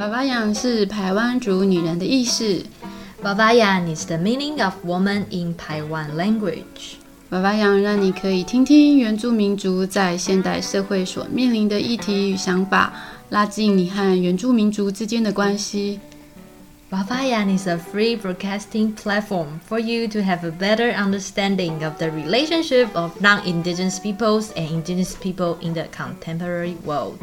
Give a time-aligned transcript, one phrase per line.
[0.00, 2.64] 爸爸养是台湾族女人的意思。
[3.22, 6.94] Babayan is the meaning of woman in Taiwan language.
[7.28, 12.94] 爸爸养让你可以听听原住民族在现代社会所面临的议题与想法，
[13.28, 16.00] 拉近你和原住民族之间的关系。
[16.90, 22.88] Babayan is a free broadcasting platform for you to have a better understanding of the relationship
[22.94, 27.18] of non-indigenous peoples and indigenous people in the contemporary world.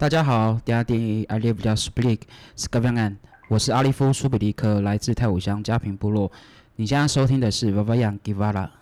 [0.00, 2.20] 大家好，第二点 I live just speak
[2.56, 3.16] s k a v a n an，
[3.48, 6.32] 我是阿利夫苏比利克，来自泰武乡家平部落。
[6.76, 8.79] 你现在收听的是 Vavayan Givala。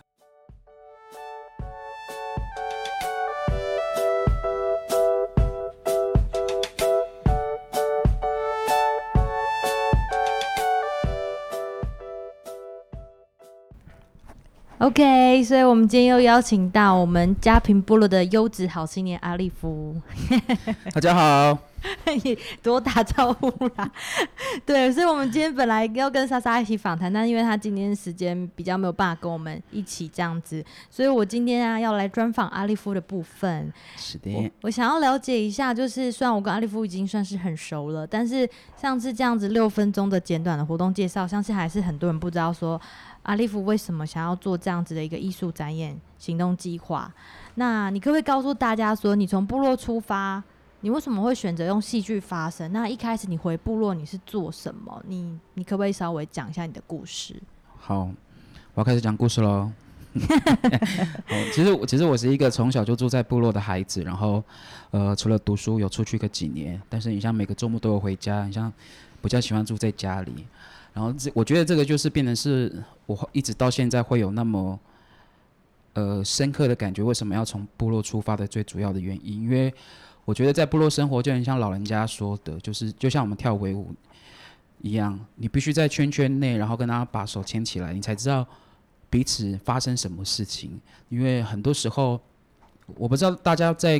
[14.79, 19.93] OK，所以我们今天又邀请到我们嘉平部落的优质好青年阿利夫。
[20.95, 21.57] 大家好，
[22.61, 23.91] 多打招呼啦！
[24.65, 33.71] 对，所以我们今天本来要跟莎莎一起访谈，但因为她今天时间比较没有办法跟我们一起这样子，所以我今天啊要来专访阿利夫的部分。
[33.95, 42.79] 是的，我想要了解一下，就是虽然我跟阿利夫已经算是很熟了，但是上次这样子六分钟的简短的活动介绍，相信还是很多人不知道说。
[43.23, 47.11] 阿利夫为什么想要做这样子的一个艺术展演行动计划？
[47.55, 50.41] 那你可不可以告诉大家说，你从部落出发，
[50.81, 52.71] 你为什么会选择用戏剧发声？
[52.71, 55.03] 那一开始你回部落你是做什么？
[55.07, 57.35] 你你可不可以稍微讲一下你的故事？
[57.77, 58.09] 好，
[58.73, 59.71] 我要开始讲故事喽。
[60.17, 64.43] 好其实我其实我是一个从小就住在部落的孩子，然后
[64.89, 68.71] 呃，除了读书有出去个几年，但是你像每个周末都有回家，你像
[69.21, 70.47] 比较喜欢住在家里。
[70.93, 74.79] 然后这，我觉得这个就是变成是我一直到现在会有那么，
[75.93, 77.03] 呃，深刻的感觉。
[77.03, 79.43] 为什么要从部落出发的最主要的原因？
[79.43, 79.71] 因为
[80.29, 83.91] 我觉得在部落生活就很像老人家说的，就是就像我们跳维舞
[84.81, 88.45] 一样，你必须在圈圈内，然后跟他把手牵起来，你才知道
[89.09, 90.79] 彼此发生什么事情。
[91.09, 92.21] 因为很多时候，
[92.95, 93.99] 我不知道大家在。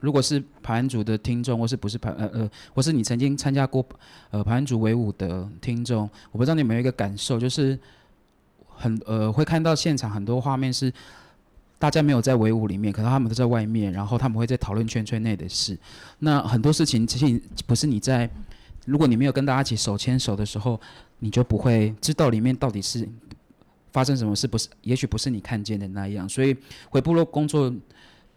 [0.00, 3.82] 如果是排湾族的听众，或是不是排呃呃，或是你曾经参加过
[4.30, 7.78] 呃排湾族维舞的听众，我不知道你有没有一个感受，就是
[8.68, 10.92] 很呃会看到现场很多画面是
[11.84, 15.78] 大家没有在围屋里面，可能他们都在外面，然后他们会在讨论圈圈内的事。
[16.20, 18.26] 那很多事情其实不是你在，
[18.86, 20.80] 如果你没有跟大家一起手牵手的时候，
[21.18, 23.06] 你就不会知道里面到底是
[23.92, 26.26] 发生什么事，不是也许不是你看见的那样。
[26.26, 26.56] 所以
[26.88, 27.70] 回部落工作。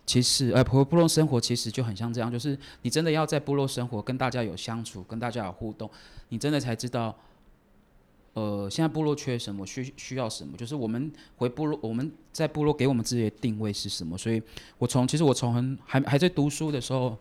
[0.05, 5.89] 其实，呃，回部落生活其实就很像这样，就是你真的要在部落生活，跟大家有相处，跟大家有互动，
[6.29, 7.13] 你真的才知道，
[8.37, 10.55] 呃，现在部落缺什么，需需要什么。
[10.55, 14.15] 就是我们回部落，我们在部落给我们自己的定位是什么。
[14.15, 14.39] 所以
[14.77, 17.17] 我从其实我从很还还在读书的时候，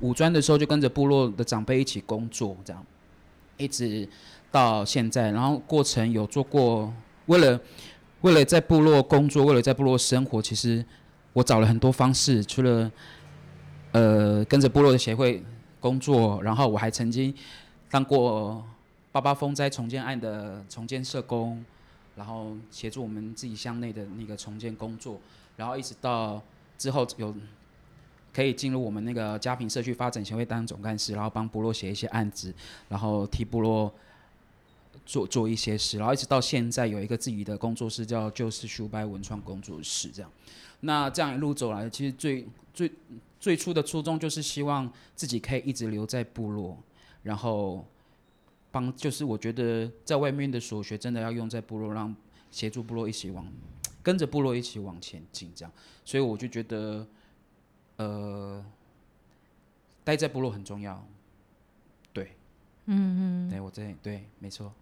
[0.00, 2.82] 五专的时候就跟着部落的长辈一起工作，这样
[3.58, 4.08] 一直
[4.50, 5.30] 到现在。
[5.32, 6.90] 然后过程有做过，
[7.26, 7.60] 为了
[8.22, 10.84] 为了在部落工作，为了在部落生活，其实。
[11.34, 12.88] 我找了很多方式，除了
[13.90, 15.42] 呃跟着部落的协会
[15.80, 17.34] 工作，然后我还曾经
[17.90, 18.64] 当过
[19.14, 21.64] 八八风灾重建案的重建社工，
[22.16, 25.20] 然后协助我们自己乡内的那个重建工作，
[25.56, 26.42] 然后一直到
[26.76, 27.32] 之后有
[28.32, 32.52] 可以进入我们那个家庭社区发展协会当总干事，然后帮部落写一些案子，
[32.88, 33.94] 然后替部落
[35.06, 40.30] 做做一些事，然后一直到现在有一个自己的工作室叫就是书白文创工作室这样。
[40.80, 42.90] 那这样一路走来，其实最最
[43.38, 46.76] 最初的初衷就是希望自己可以一直留在部落，
[47.22, 47.86] 然后
[48.74, 52.12] 帮，就是我觉得在外面的所学真的要用在部落，让
[52.50, 53.46] 协助部落一起往，
[54.02, 55.72] 跟着部落一起往前进，这样。
[56.04, 57.06] 所以我就觉得，
[57.98, 58.64] 呃，
[60.02, 61.06] 待在部落很重要。
[62.12, 62.32] 对，
[62.86, 64.72] 嗯嗯，对我这对，没错。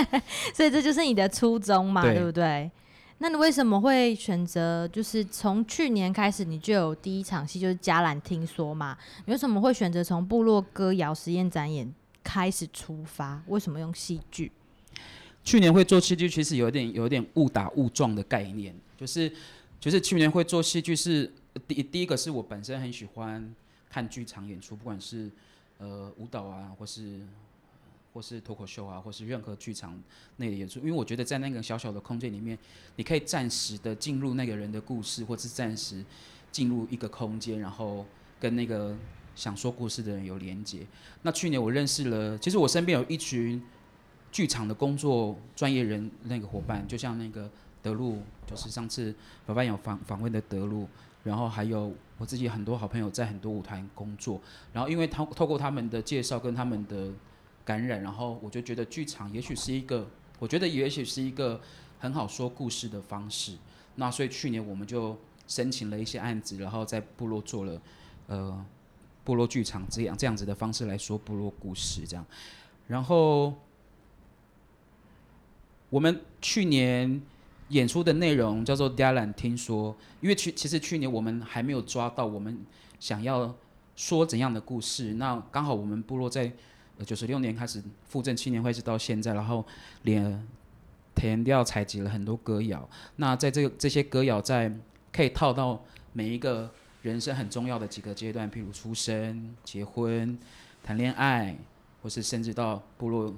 [0.56, 2.70] 所以这就是你的初衷嘛，对不对？
[3.18, 4.88] 那你为什么会选择？
[4.88, 8.96] 就是从去年开始，你就有第一场戏，就是《加兰听说》嘛？
[9.26, 11.94] 你为什么会选择从部落歌谣实验展演
[12.24, 13.40] 开始出发？
[13.46, 14.50] 为什么用戏剧？
[15.44, 19.30] 去年会做戏剧，其实有点有点误打误撞的概念，就是
[19.78, 21.30] 就是去年会做戏剧是
[21.68, 23.54] 第第一个是我本身很喜欢
[23.88, 25.30] 看剧场演出，不管是
[25.78, 27.20] 呃舞蹈啊，或是。
[28.14, 30.00] 或是脱口秀啊，或是任何剧场
[30.36, 32.56] 内的演出，因为我觉得在那个小小的空间里面，
[32.94, 36.04] 你可以暂时的进入那个人的故事，或是暂时
[36.52, 38.06] 进入一个空间，然后
[38.38, 38.96] 跟那个
[39.34, 40.86] 想说故事的人有连接。
[41.22, 43.62] 那去年我认识了，其实我身边有一群
[44.30, 47.50] 剧场的工作专业人那个伙伴，就像那个
[47.82, 49.14] 德路，就是上次
[49.46, 50.88] 老板有访访问的德路，
[51.22, 54.40] 然后还有我自己很多好朋友在很多舞台工作，
[54.72, 57.10] 然后因为他透过他们的介绍跟他们的
[57.64, 60.08] 感染，然后我就觉得剧场也许是一个，
[60.38, 61.60] 我觉得也许是一个
[61.98, 63.56] 很好说故事的方式。
[63.96, 65.16] 那所以去年我们就
[65.46, 67.80] 申请了一些案子，然后在部落做了
[68.26, 68.64] 呃
[69.24, 72.24] 部落剧场这样这样子的方式来说部落故事这样，
[72.86, 73.54] 然后。
[75.90, 77.22] 我们去年
[77.68, 82.58] 演出的内容叫做《Dylan》，听说，因为去其实去年我们还没有抓到我们
[82.98, 83.54] 想要
[83.94, 85.14] 说怎样的故事。
[85.14, 86.50] 那刚好我们部落在
[87.06, 89.64] 九十六年开始复振青年会，直到现在，然后
[90.02, 90.44] 连
[91.14, 92.88] 填调采集了很多歌谣。
[93.16, 94.76] 那在这这些歌谣在
[95.12, 95.80] 可以套到
[96.12, 96.68] 每一个
[97.04, 100.36] 人生很重要的几个阶段，譬如出生、结婚、
[100.82, 101.56] 谈恋爱，
[102.02, 103.32] 或是甚至到部落。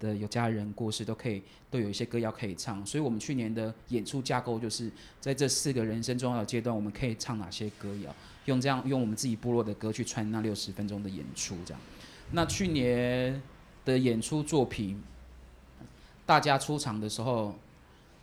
[0.00, 1.42] 的有家人过世都可以，
[1.72, 4.88] 都有一些歌谣可以唱，所以我们去年的演出架构就是
[5.20, 11.80] 在这四个人生重要的阶段，我们可以唱哪些歌谣，用这样用我们自己部落的歌去穿那六十分钟的演出，这样。
[12.30, 13.42] 那去年
[13.84, 15.02] 的演出作品，
[16.24, 17.58] 大家出场的时候，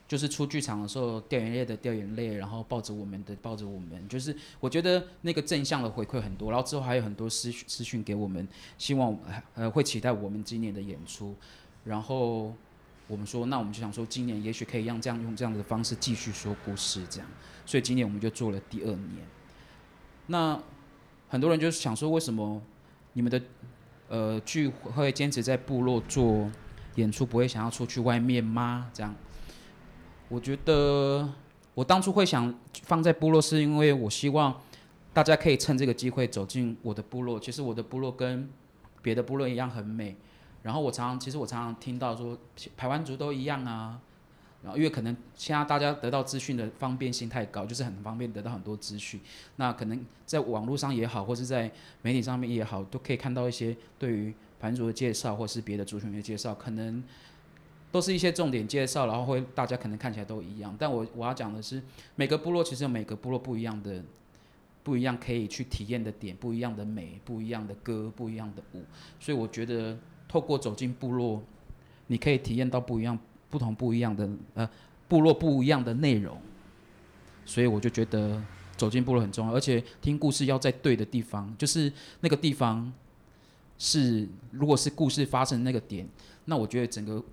[0.07, 8.47] 就是出剧场的时候掉眼泪的掉眼泪，然后抱着我们的抱着我们，就是我觉得那个正向的回馈很多，然后之后还有很多私私讯给我们，
[8.77, 9.17] 希望
[9.55, 11.35] 呃会期待我们今年的演出。
[11.83, 12.53] 然后
[13.07, 17.27] 我们说，那我们就想说，今年也许可以让这样用这样的方式继续说故事，这样。
[17.65, 19.25] 所以今年我们就做了第二年。
[20.27, 20.59] 那
[21.27, 22.61] 很多人就是想说，为什么
[23.13, 23.41] 你们的
[24.07, 26.49] 呃聚会坚持在部落做
[26.95, 28.89] 演出，不会想要出去外面吗？
[28.91, 29.15] 这样，
[30.27, 31.29] 我觉得
[31.73, 34.61] 我当初会想放在部落，是因为我希望
[35.13, 37.39] 大家可以趁这个机会走进我的部落。
[37.39, 38.49] 其实我的部落跟
[39.01, 40.15] 别的部落一样很美。
[40.63, 42.35] 然后我常常，其实我常常听到说，
[42.75, 43.99] 台湾族都一样啊。
[44.63, 49.21] 然后因为可能现在大家得到资讯的方便性太高，就是很方便得到很多资讯。
[49.57, 57.03] 那可能在网络上也好，或是在媒体上面也好，都可以看到一些对于盘族的介绍，或是别的族群的介绍，可能
[57.95, 60.75] 都是一些重点介绍，然后会大家可能看起来都一样。
[60.77, 61.81] 但我我要讲的是，
[62.15, 64.03] 每个部落其实有每个部落不一样的、
[64.83, 68.83] 不一样可以去体验的点，不一样的美，不一样的歌，不一样的舞。
[69.17, 69.97] 所以我觉得。
[70.27, 71.41] 透过走进部落，
[72.07, 73.17] 你可以体验到不一样、
[73.49, 74.69] 不同、不一样的呃
[75.07, 76.37] 部落不一样的内容，
[77.45, 78.43] 所以我就觉得
[78.75, 82.91] 走进部落很重要，而且听故事要在对的地方，就是那个地方
[83.77, 86.05] 是如果是故事发生那个点，
[86.45, 87.23] 那我觉得整个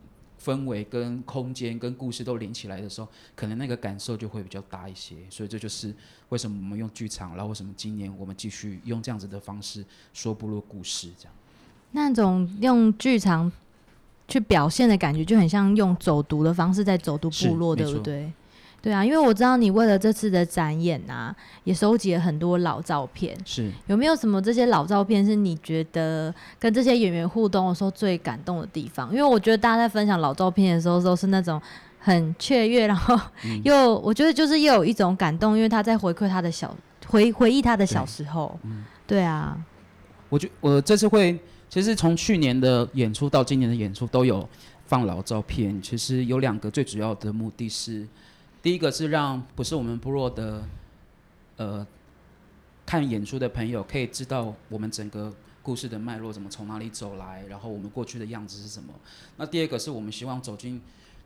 [0.45, 5.17] 氛围跟空间跟故事都连起来的时候，可能那个感受就会比较大一些。
[5.31, 5.95] 所以这就是
[6.31, 11.33] 为什么我们用剧场，然后为什么今年我们继续用这样子的方式说部落故事，这样。
[11.93, 13.51] 那种用剧场
[14.27, 18.33] 去表现的感觉，就很像用走读的方式在走读部落，对不对？
[18.83, 23.35] 对啊，因为我知道你为了这次的展演啊，也收集了很多老照片。
[23.45, 29.09] 是有没有什么这些老照片是你觉得跟这些演员互动的时候最感动的地方？
[29.11, 31.63] 因为我觉得大家在分享老照片的时候，都是那种
[32.01, 33.19] 很雀跃，然后
[33.63, 36.77] 又我觉得就是又有一种感动，因为他在回馈他的小
[37.07, 38.59] 回回忆他的小时候。
[38.65, 39.57] 嗯，对啊，
[40.29, 41.39] 我觉我这次会。
[41.69, 44.47] 其实从去年的演出到今年的演出都有
[44.85, 45.81] 放老照片。
[45.81, 48.07] 其实有两个最主要的目的是，
[48.63, 50.65] 第一个是让不是我们部落的，
[51.57, 51.87] 呃，
[52.87, 58.95] 看演出的朋友可以知道我们整个故事的脉络怎么从哪里走来，然后我们过去的样子是什么。
[59.37, 60.81] 那第二个是我们希望走进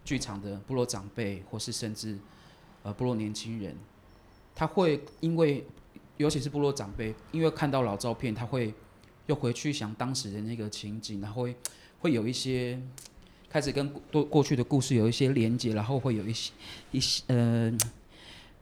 [0.05, 2.19] 剧场的部落长辈或是甚至
[2.83, 3.77] 呃部落年轻人，
[4.55, 5.67] 他会因为
[6.17, 8.75] 尤其是部落长辈，因为看到老照片，他会。
[9.27, 11.57] 又回去想当时的那个情景，然后会
[11.99, 12.81] 会有一些
[13.49, 16.53] 开始跟过过去的故事有一些连接，然后会有一些
[16.91, 17.73] 一些呃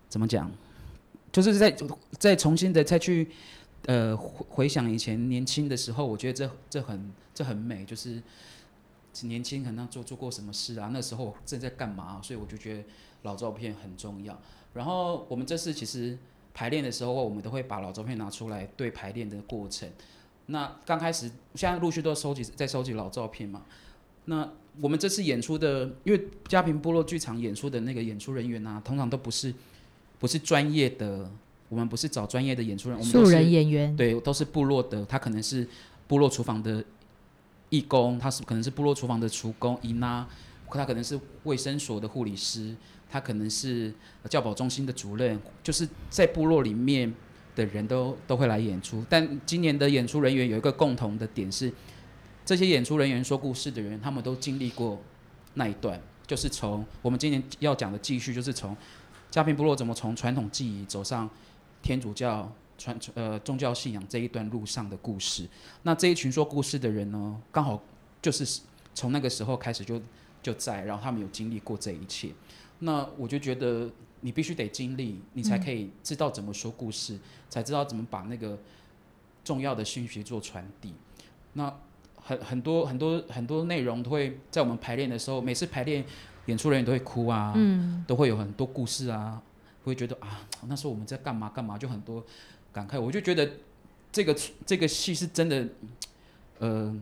[0.08, 0.50] 怎么讲，
[1.32, 1.74] 就是在
[2.18, 3.28] 再重新的再去
[3.86, 8.22] 呃回回想以前年轻的时候，我觉得这这很这很美，就是
[9.22, 12.84] 年轻可能做做过什么事啊，那时候正在干嘛，所以我就觉得
[13.22, 14.38] 老照片很重要。
[14.72, 16.18] 然后我们这次其实
[16.52, 19.88] 排练的时候，我们都会把老照片拿出来对排练的过程。
[20.46, 23.64] 那刚开始，现在陆续都收集在收集老照片嘛。
[24.26, 29.54] 那我们这次演出的，因为嘉平部落剧场演出的那个演出人员啊，通常都不是
[30.18, 31.30] 不是专业的，
[31.68, 35.66] 我们不是找专业的演出人，我们素人演员，对，都是部落的，他可能是
[36.06, 36.84] 部落厨房的
[37.70, 40.28] 义工，他是可能是部落厨房的厨工姨妈，
[40.70, 42.74] 他可能是卫生所的护理师，
[43.10, 43.92] 他可能是
[44.28, 47.12] 教保中心的主任，就是在部落里面。
[47.56, 51.72] 的人都都会来演出，但今年的演出人员有一个共同的点是，
[52.44, 55.00] 这些演出人员、说故事的人，他们都经历过
[55.54, 58.76] 那一段，就是从我们今年要讲的继续，就是从
[59.30, 61.28] 嘉平部落怎么从传统记忆走上
[61.82, 65.48] 天主教传呃宗教信仰这一段路上的故事。
[65.82, 67.82] 那这一群说故事的人呢，刚好
[68.20, 68.60] 就是
[68.94, 70.00] 从那个时候开始就
[70.42, 72.30] 就在，然后他们有经历过这一切。
[72.80, 78.58] 那我就觉得你必须得经历，你才可以知道怎么说故事，才知道怎么把那个
[79.42, 80.92] 重要的讯息做传递。
[81.54, 81.72] 那
[82.24, 86.02] 很很多很多很多内容都会在我们排练的时候，每次排练
[86.46, 89.40] 演出人员都会哭啊，嗯，都会有很多故事啊，
[89.84, 92.24] 会觉得啊，那时候我们在干嘛干嘛，就很多
[92.72, 92.98] 感慨。
[92.98, 93.48] 我就觉得
[94.10, 95.68] 这个这个戏是真的，
[96.58, 96.96] 呃，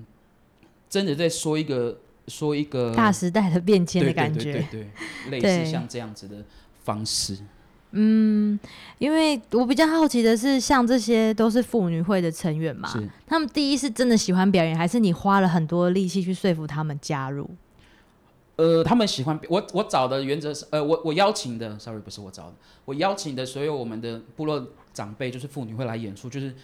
[0.90, 4.52] 真的在说一个说一个大时代的变迁的对感觉。
[4.52, 4.90] 对对对
[5.30, 6.44] 对，类似像这样子的
[6.84, 7.38] 方式。
[7.92, 8.58] 嗯，
[8.98, 12.90] 因为我比较好奇的是，像这些都是妇女会的成员嘛，
[13.26, 17.48] 他们第一是真的喜欢表演，还是你花了很多力气去说服他们加入？
[18.56, 26.54] 呃，他们喜欢我，我找的原则是，呃，我我邀请的，sorry，不是我找的，我邀请的所有我们的部落长辈，就是妇女会来演出，就是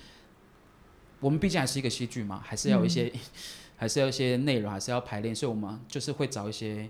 [1.20, 3.10] 我们毕竟还是一个戏剧嘛，还是要有一些，
[3.76, 6.88] 还是要一些内容，还是要排练，所以我们就是会找一些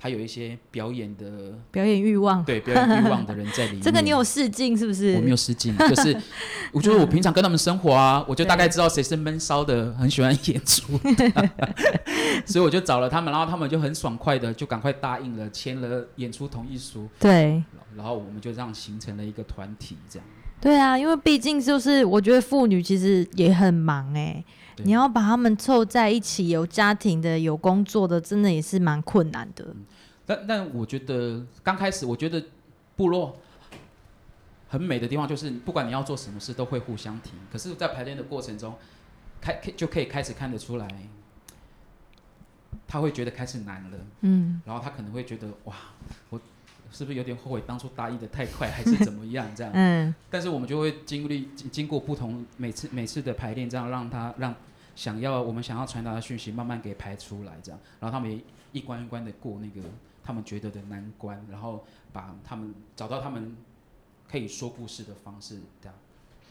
[0.00, 3.80] 他有一些表演的，表演欲望，对表演欲望的人在里面。
[3.82, 5.14] 这个你有试镜是不是？
[5.16, 6.16] 我没有试镜，就是
[6.72, 10.98] 我觉得我平常跟他们生活啊，我就大概知道谁是闷骚的，很喜欢演出，
[12.46, 17.62] 所以我就找了他们，然后他们就很爽快的就赶快答应了，签了演出同意书，对
[17.96, 20.28] 然后我们就这样形成了一个团体，这样。
[20.60, 24.44] 对啊，因为毕竟就是我觉得妇女其实也很忙哎、对
[24.84, 29.66] 你要把他们凑在一起，有家庭的，有工作的，真的也是蛮困难的。
[30.26, 32.44] 但但我觉得刚开始，我觉得
[32.96, 33.36] 部落
[34.68, 37.30] 很美的地方就是，不管你要做什么事，都会互相提。
[37.50, 38.74] 可是，在排练的过程中，
[39.40, 40.86] 开可就可以开始看得出来，
[42.86, 43.98] 他会觉得开始难了。
[44.20, 45.74] 嗯，然后他可能会觉得哇，
[46.28, 46.38] 我
[46.90, 49.72] 是不是有点后悔当初答应的太快，还是怎么样这样？
[49.76, 54.54] 嗯，但是我们就会经历经经过不同每次每次的排练，这样让他让
[54.98, 58.40] 想要我们想要传达的讯息慢慢给排出来，这样，然后他们也
[58.72, 59.88] 一关一关的过那个
[60.24, 63.56] 他们觉得的难关，然后把他们找到他们
[64.28, 65.96] 可以说故事的方式，这样。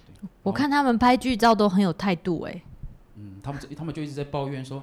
[0.06, 2.62] 对我看他们拍剧照都很有态度哎、
[3.16, 4.82] 嗯，他们就他们就一直在抱怨说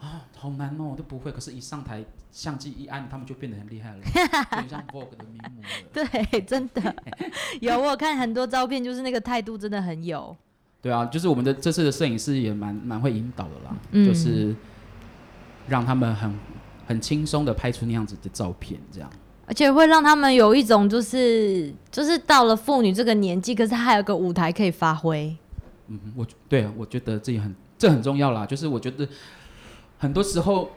[0.00, 1.30] 啊，好难哦，我都不会。
[1.30, 4.02] 可是，一上台相机一按，他们就变得很厉害了，
[4.62, 5.68] 就像 Vogue 的名模了。
[5.92, 6.96] 对，真的
[7.60, 10.34] 有我看很多照片，就是那个态度真的很有。
[10.82, 14.54] 对啊，就是我们的这次的摄影师也蛮蛮会引导的啦，嗯就是
[15.68, 16.32] 让他们很
[16.86, 19.10] 很轻松的拍出那样子的照片，这样。
[19.48, 25.36] 而且会让他们有一种就是就是到了妇女这个年纪，可是还有个舞台可以发挥。
[25.86, 28.44] 嗯哼，我对啊，我觉得这也很这很重要啦。
[28.44, 29.08] 就是我觉得
[29.98, 30.70] 很多时候，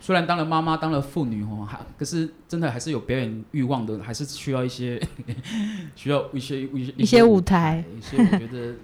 [0.00, 4.98] 虽然当了妈妈，当了妇女哦，还可是真的还是有表演欲望的，还是需要一些
[5.94, 7.84] 需要一些一些一些舞台。
[8.00, 8.74] 所以我觉得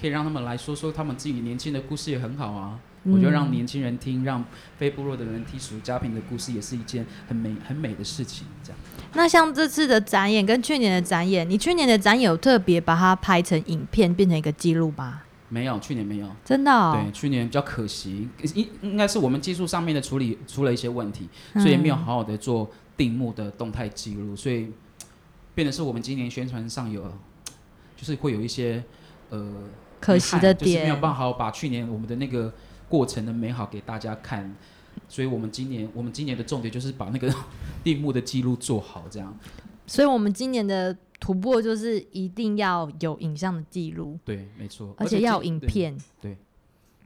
[0.00, 2.78] 可以让他们来说说他们自己年轻的故事也很好啊。
[3.04, 4.44] 我觉得让嗯年轻人听，让
[4.76, 8.46] 非部落的人听属于家庭的故事，也是一件很美很美的事情。
[8.62, 8.78] 这样。
[9.14, 15.22] 那像这次的展演跟去年的展演，你去年的展演有特别把它拍成影片，变成一个记录吗？
[15.48, 16.28] 没有，去年没有。
[16.44, 16.92] 真的、哦？
[16.94, 24.70] 对，去年比较可惜，应应该是我们技术上面的处理出了一些问题，嗯所以没有好好的做定目的动态记录，所以
[25.54, 27.02] 变得是我们今年宣传上有，
[27.96, 28.84] 就是会有一些
[29.30, 29.54] 呃
[30.00, 30.96] 可惜的点就是没有。
[30.96, 32.52] 办法把去年我们的那个
[32.88, 34.54] 过程的美好给大家看，
[35.08, 37.32] 所以我们今年我们今年的重点就是把那个
[37.84, 39.36] 定目的记录做好，这样
[39.86, 45.98] 所以我们今年的突破就是一定要有影像的记录，对，没错，而且要有今对影片。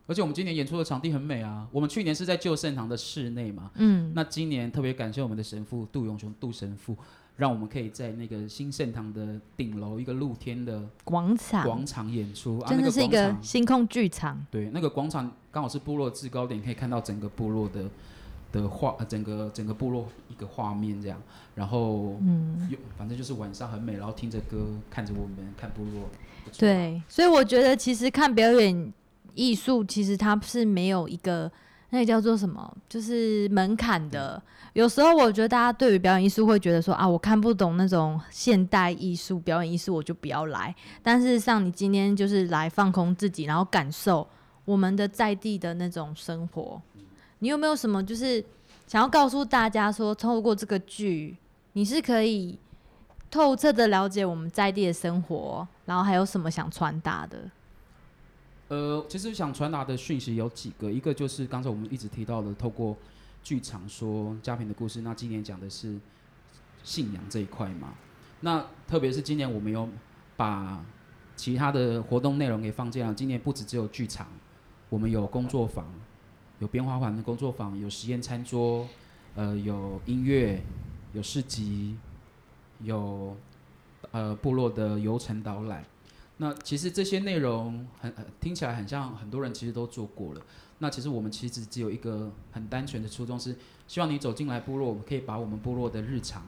[0.07, 6.97] 而且我们今年演出的场地很美啊，我们去年是在旧圣堂的室内嘛，嗯，那今年特别感谢我们的神父杜永雄杜神父，
[7.37, 14.45] 让我们可以在那个新圣堂的顶楼一个露天的广场广场演出，啊，真的是一个星空剧场。
[14.51, 17.89] 对，那个广场刚好是部落制高点，可以看到整个部落的
[18.53, 21.19] 的画，呃整个整个部落一个画面这样。
[21.55, 26.11] 然后，嗯，有反正就是晚上很美，然后听着歌，看着我们看部落。
[26.59, 28.93] 对，所以我觉得其实看表演
[29.35, 31.51] 艺术，其实它是没有一个
[31.91, 34.43] 那个叫做什么，就是门槛的。
[34.73, 40.75] 有时候我觉得大家对于表演艺术会觉得说啊，我看不懂那种现代艺术、表演艺术，我就不要来。
[41.01, 44.29] 但事实上，你今天就是来放空自己，然后感受
[44.65, 46.83] 我们的在地的那种生活。
[47.39, 48.45] 你有没有什么就是
[48.89, 51.37] 想要告诉大家说，透过这个剧，
[51.75, 52.59] 你是可以
[53.31, 57.39] 透彻的了解我们在地的生活，然后还有什么想传达的？
[58.69, 62.97] 呃，其实想传达的讯息有几个，一个就是刚才我们一直提到的，透过
[63.43, 65.03] 剧场说家庭的故事。
[65.03, 65.99] 那今年讲的是
[66.83, 67.95] 信仰这一块嘛。
[68.41, 69.89] 那特别是今年我们有
[70.37, 70.85] 把
[71.37, 73.13] 其他的活动内容给放进来。
[73.13, 74.27] 今年不止只有剧场，
[74.89, 75.87] 我们有工作坊，
[76.59, 78.89] 有编花环的工作坊，有实验餐桌，
[79.35, 80.63] 呃，有音乐，
[81.13, 81.97] 有市集，
[82.81, 83.37] 有
[84.11, 85.85] 呃部落的游程导览。
[86.39, 90.41] 那其实这些内容很听起来很像很多人其实都做过了。
[90.79, 96.45] 那其实我们其实只有一个很单纯的初衷是，希望你走进来部落，我们可以把我们部落的日常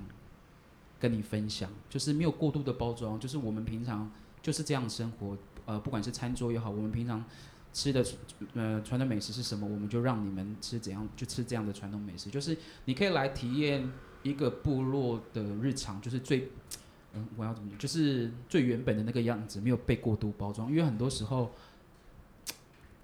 [0.99, 4.11] 跟你分享，就是没有过度的包装，就是我们平常
[4.43, 5.39] 就是这样生活。
[5.67, 7.25] 呃，不管是餐桌也好，我们平常
[7.73, 8.05] 吃的
[8.55, 12.29] 呃传统美食是什么，我们就让你们吃怎样就吃这样的传统美食。
[12.29, 13.89] 就是你可以来体验
[14.25, 16.51] 一个部落的日常，就是最。
[17.17, 17.79] 嗯，我要怎么讲？
[17.79, 20.71] 就是最原本的那个样子，没有被过度包装。
[20.71, 21.51] 因为很多时候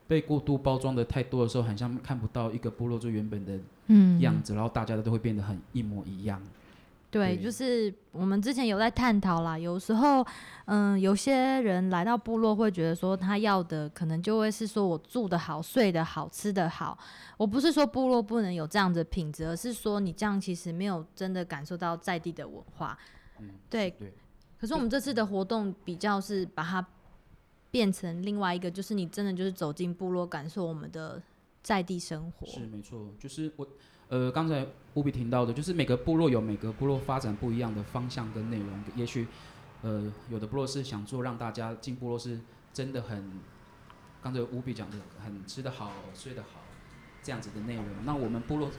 [0.07, 3.59] 被过度包装的太多的时候，很像看不到一个部落最原本的
[4.21, 6.41] 样子，然后大家都会变得很一模一样。
[7.11, 9.59] 对，就是我们之前有在探讨啦。
[9.59, 10.27] 有时候，
[10.65, 16.99] 嗯，有些人来到部落会觉得说，他要的可能就会是说我住的好、睡得好、吃得好。
[17.37, 22.97] 我不是说部落不能有这样的品质，而是说你这样其实没有真的感受到在地的文化。
[23.71, 24.13] 对对，
[24.61, 26.87] 可是我们这次的活动比较是把它
[27.71, 31.23] 变成另外一个，就是你真的就是走进部落，感受我们的
[31.63, 32.47] 在地生活。
[32.47, 33.67] 是没错，就是我
[34.09, 38.85] 呃刚才务必听到的，就是每个部落有每个部落发展不一样的方向跟内容。
[38.95, 39.27] 也许
[39.83, 42.41] 呃有的部落是想做让大家进部落是
[42.73, 43.41] 真的很，
[44.23, 46.61] 刚才务必讲的很吃得好、睡得好
[47.23, 47.85] 这样子的内容。
[48.05, 48.71] 那我们部落，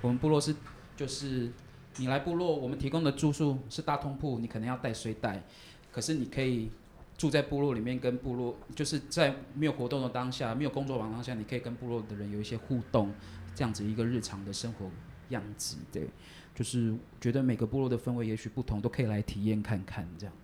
[0.00, 0.54] 我们部落是
[0.96, 1.52] 就是。
[1.96, 5.42] 你来部落，我们提供的住宿是大通铺，你可能要带睡袋，
[5.90, 6.70] 可是你可以
[7.18, 13.12] 住在部落里面，跟部落就是在没有活动的当下，没有工作的当下，你可以跟部落的人有一些互动，
[13.54, 14.90] 这样子一个日常的生活
[15.28, 16.08] 样子，对，
[16.54, 20.34] 就是觉得每个部落的氛围也许不同，都可以来体验看看这样。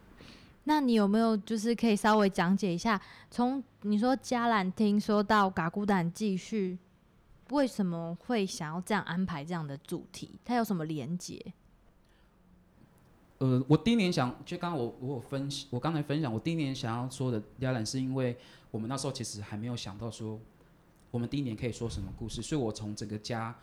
[0.64, 6.76] 那你有没有就是可以稍微讲解一下，从你说加兰听说到嘎古胆继续？
[7.50, 10.38] 为什么会想要这样安排这样的主题？
[10.44, 11.52] 它有什么连结？
[13.38, 18.37] 呃，我第一年想，就刚刚我我有分析，我刚才分享，我第一年想要说的压兰，是因为
[18.70, 20.40] 我们那时候其实还没有想到说，
[21.11, 23.56] 我们第一年可以说什么故事，所以我从整个家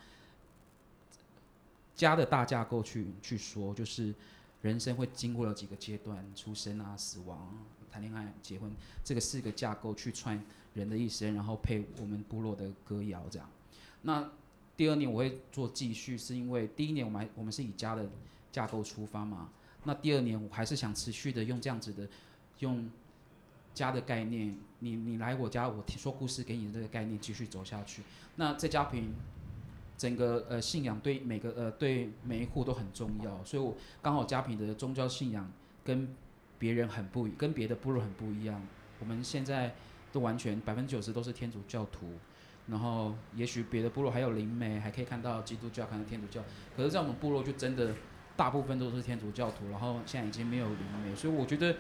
[1.94, 4.16] 家的大架构去去说，就是
[4.62, 7.54] 人生会经过了几个阶段，出生啊、死亡、
[7.92, 8.72] 谈恋爱、结婚，
[9.04, 10.42] 这个四个架构去串
[10.74, 13.50] 人的一生，然后配我们部落的歌谣这样。
[14.08, 14.30] 那
[14.78, 18.08] 第二年我会做继续，是因为第一年我们还我们是以家的
[18.52, 19.50] 架构出发嘛。
[19.84, 22.08] 那第二年我还是想持续的用这样子的，
[22.60, 22.88] 用
[23.74, 28.04] 家的概念，你你来我家，我说故事给你的这个概念继续走下去。
[28.36, 29.14] 那在家庭
[29.98, 35.52] 整个呃信仰对每个呃对每一户都很重要，所以我刚好家庭的宗教信仰
[35.84, 36.08] 跟
[36.60, 38.62] 别人很不跟别的部落很不一样。
[39.00, 39.74] 我们现在
[40.12, 42.08] 都完全百分之九十都是天主教徒。
[42.68, 46.44] 然后，也许别的部落还有灵媒，还可以看到基督教，看到天主教。
[46.76, 47.94] 可是，在我们部落就真的
[48.36, 49.70] 大部分都是天主教徒。
[49.70, 51.76] 然后现在已经没有灵媒，所以我觉得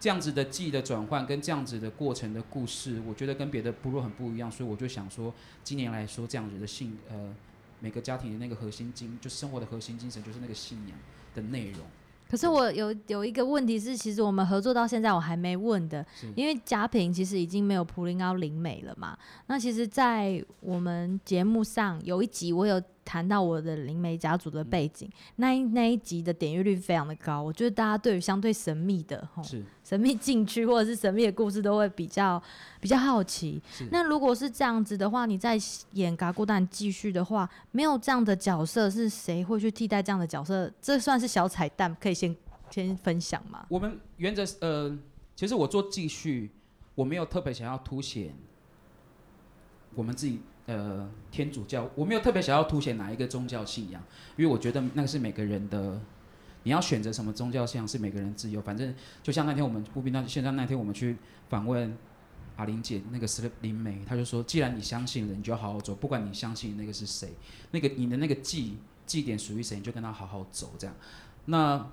[0.00, 4.50] 这样子的记忆的转换跟这样子的过程的故事，我觉得跟别的部落很不一样。
[4.50, 7.32] 所以我就想说，今年来说这样子的信，呃，
[7.78, 10.98] 每个家庭的那个核心精，就生活的核心精神，就是那个信仰
[11.34, 11.86] 的内容。
[12.30, 19.18] 可是我有有一个问题是，其实我们合作到现在我还没问的，因为嘉平其实已经没有普林奥灵美了嘛。
[19.48, 22.80] 那其实，在我们节目上有一集我有。
[23.10, 27.42] 谈到我的灵媒家族的背景，那一那一集的点阅率非常的高。
[27.42, 32.40] 我觉得大家对于相对神秘的、是神秘禁区或者是神秘的故事，都会比较
[32.80, 33.60] 比较好奇。
[33.90, 35.58] 那如果是这样子的话，你在
[35.94, 40.72] 演《嘎咕蛋》继续的话，没有这样的角色，是谁会去替代这样的角色？
[40.80, 42.32] 这算是小彩蛋，可以先
[42.70, 43.66] 先分享吗？
[43.68, 44.96] 我们原则呃，
[45.34, 46.52] 其实我做继续，
[46.94, 48.32] 我没有特别想要凸显
[49.96, 50.40] 我们自己。
[50.70, 54.00] 呃，天主教，我没有特别想要凸显哪一个宗教信仰，
[54.36, 56.00] 因为我觉得那个是每个人的，
[56.62, 58.62] 你要选择什么宗教信仰是每个人自由。
[58.62, 61.16] 反正就像那天我们不必那现在那天我们去
[61.48, 61.92] 访问
[62.54, 67.30] 阿玲姐那个斯林美，他就说，既然你相信了，你就要好好走，不管你相信那个是谁，
[67.72, 70.72] 那个你的那个祭祭点属于谁，你就跟他好好走。
[70.78, 70.94] 这样，
[71.46, 71.84] 那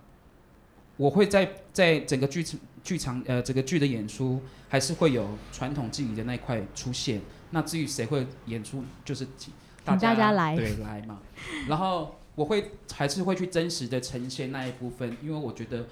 [0.98, 7.20] 我会在在整个剧场剧场呃整个剧的演出，还是会有传统祭仪的那一块出现。
[7.52, 9.54] 那至于谁会演出，就是请
[9.86, 11.20] 大家来对来嘛。
[11.68, 15.88] 然后我会还是会去真实的呈现那一部分，因为我觉得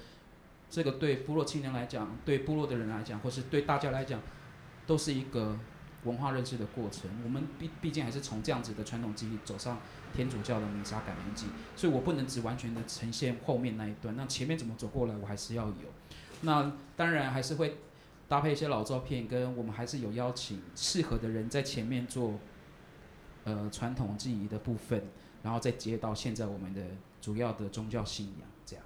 [0.68, 4.20] 这个对部落青年来讲，对部落的人来讲，或是对大家来讲，
[4.86, 5.58] 都是一个
[6.04, 7.10] 文化认识的过程。
[7.24, 9.78] 我们毕毕竟还是从这样子的传统记忆走上
[10.14, 15.74] 天主教的弥撒感恩祭，所以我不能只完全的呈现后面那一段，那前面怎么走过来，我还是要有。
[16.42, 17.78] 那当然还是会
[18.28, 22.34] 搭配一些老照片，跟我们还是有邀请适合的人在前面做
[23.44, 25.02] 呃传统记忆的部分，
[25.42, 26.82] 然后再接到现在我们的
[27.20, 28.84] 主要的宗教信仰这样。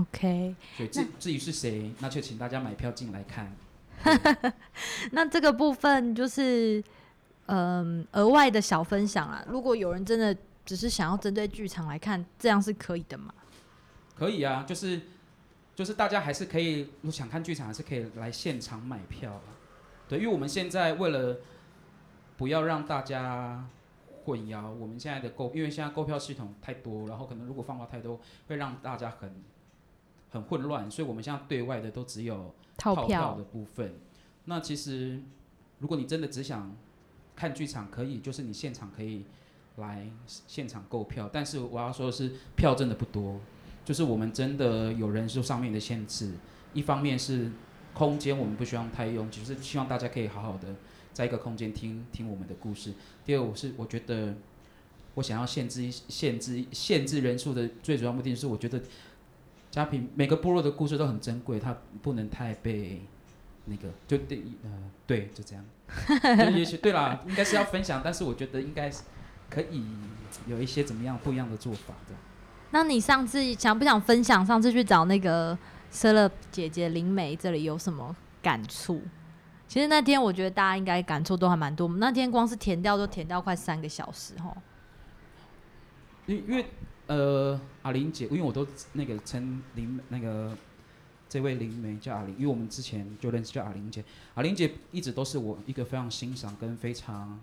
[0.00, 3.54] OK，所以至至于是谁，那就请大家买票进来看。
[5.12, 6.82] 那这个部分就是
[7.46, 9.44] 嗯、额外的小分享啊。
[9.46, 13.34] 如果有人真的只是想要针对剧场来看，这样是可以的吗？
[14.16, 15.00] 可以啊，就是
[15.74, 19.40] 就是大家还是可以，如果想看剧场，还是可以来现场买票。
[20.08, 21.38] 对，因为我们现在为了
[22.36, 23.66] 不要让大家
[24.24, 29.42] 混淆，我们现在的购，因为现在购票系统太多，然后可能如果放话太多，会让大家很
[30.30, 33.94] 很混乱，所以我们现在对外的都只有套票的部分。
[34.44, 35.20] 那其实
[35.78, 36.76] 如果你真的只想
[37.34, 39.24] 看剧场，可以，就是你现场可以
[39.76, 43.40] 来现场购票，但是我要说的是，票真的不多，
[43.84, 46.32] 就是我们真的有人数上面的限制。
[46.74, 47.50] 一方面是
[47.92, 50.74] 空间我们不希望太拥挤，就是希望大家可以好好的
[51.12, 52.94] 在一个空间听听我们的故事。
[53.26, 54.34] 第二，我是我觉得
[55.14, 58.80] 我想要限制一限制限制人数的最主要目的是，我觉得
[59.70, 63.02] 家庭每个部落的故事都很珍贵，它不能太被
[63.66, 64.70] 那个就对呃
[65.06, 65.64] 对就这样。
[66.50, 69.02] 就也许对啦，应该是要分享，但是我觉得应该是
[69.50, 69.84] 可以
[70.46, 72.22] 有一些怎么样不一样的做法这样。
[72.72, 74.44] 那你上次想不想分享？
[74.44, 75.56] 上次去找那个
[75.90, 79.00] 瑟勒姐姐灵梅这里有什么感触？
[79.68, 81.86] 其实那天我觉得大家应该感触都还蛮多。
[81.86, 84.54] 我们那天光是填掉就填掉快三个小时哈。
[86.26, 86.66] 因因为
[87.06, 90.56] 呃阿玲姐，因为我都那个称林那个
[91.28, 94.02] 这位灵媒叫阿玲，因为我们之前就认识叫阿玲姐。
[94.34, 97.38] 阿玲姐一直都是我一个非常欣赏跟非常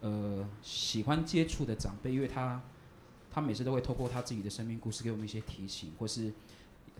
[0.00, 2.60] 呃喜欢接触的长辈，因为她
[3.32, 6.30] 她每次都会透过他自己的生命故事给我们一些提醒，或是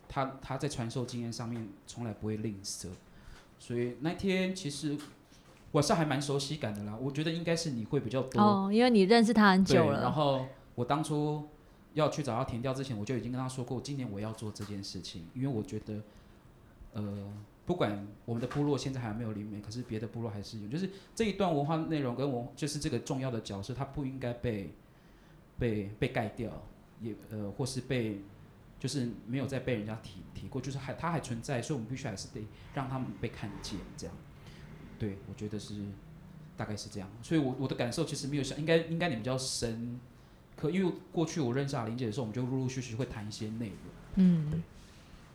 [0.08, 2.88] 他他在传授经验上面从来不会吝啬。
[3.58, 4.96] 所以那天其实
[5.70, 8.40] 我是还蛮熟悉感的啦，我觉得应该是你会比较多。
[8.40, 10.12] 哦，因为你认识他很久了，然。
[10.12, 11.46] 后我当初
[11.92, 16.02] 要去找他填掉之前，我就已经跟他说过，今年我要做这件事情，因为我觉得，
[16.94, 17.30] 呃，
[17.66, 24.74] 不管我们的部落现在还没有灵媒，可是别的部落还是有，就是这一段文化内容跟文，就是这个重要的角色，它不应该被
[25.62, 26.50] 被被盖掉，
[27.00, 28.20] 也呃，或是被。
[28.82, 32.44] 就是没有再被人家提提过，就是还它还存在，所以我们必须还是得
[32.74, 34.16] 让他们被看见，这样。
[34.98, 35.76] 对，我觉得是
[36.56, 40.00] 大概是这样，所以我我的感受其实没有像应该应该你们比较深，
[40.56, 43.76] 可因为过去我认识阿玲姐的时候，我们就陆陆续续会谈一些内容，
[44.16, 44.62] 嗯，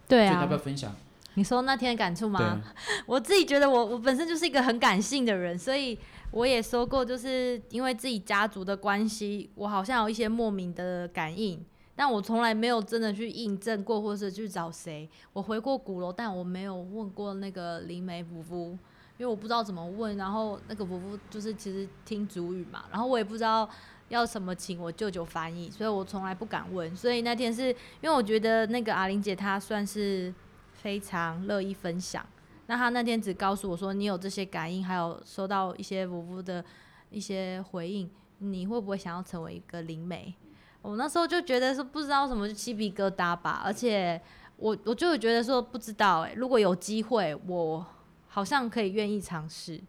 [0.09, 0.51] 对啊所以要不。
[0.51, 0.93] 要分享？
[1.38, 2.60] 你说那天的感触吗？
[3.06, 5.95] 我自己觉得我我本身就是一个很感性的人，所以
[6.32, 11.63] 我也说过，就是因为自己家族的关系，我好像有一些莫名的感应，
[11.95, 15.08] 但我从来没有真的去印证过，或是去找谁。
[15.32, 18.71] 我回过鼓楼，但我没有问过那个灵媒夫妇，
[19.19, 20.17] 因为我不知道怎么问。
[20.17, 23.69] 然后那个夫妇就是其实听主语嘛，然后我也不知道
[24.10, 26.95] 要什么请我舅舅翻译，所以我从来不敢问。
[26.95, 27.67] 所以那天是
[28.02, 30.34] 因为我觉得那个阿玲姐她算是
[30.81, 32.25] 非常乐意分享。
[32.67, 36.63] 那他那天只告诉我说，你有这些感应，还有收到一些夫妇的
[37.09, 38.09] 一些回应，
[38.39, 40.33] 你会不会想要成为一个灵媒？
[40.81, 44.21] 我那时候就觉得说不知道什么就鸡皮疙瘩吧，而且
[44.57, 47.85] 我我就觉得说不知道哎、如果有机会，我
[48.27, 49.81] 好像可以愿意尝试。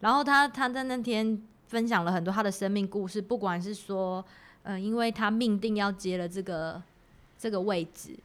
[0.00, 4.24] 然后他他在那天分享了很多他的生命故事，不管是说，
[4.62, 6.82] 呃，因为他命定要接了这个
[7.38, 8.16] 这个位置，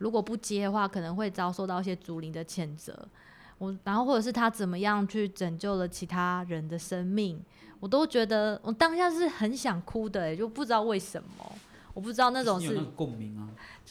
[0.00, 3.08] 如果不接的话，可能会遭受到一些竹林的谴责。
[3.58, 7.38] 我然后或者是他怎么样去拯救了其他人的生命，
[7.78, 11.52] 我都觉得我当下是很想哭的、欸，就不知道为什么，
[11.92, 13.44] 我不知道那种是共鸣啊，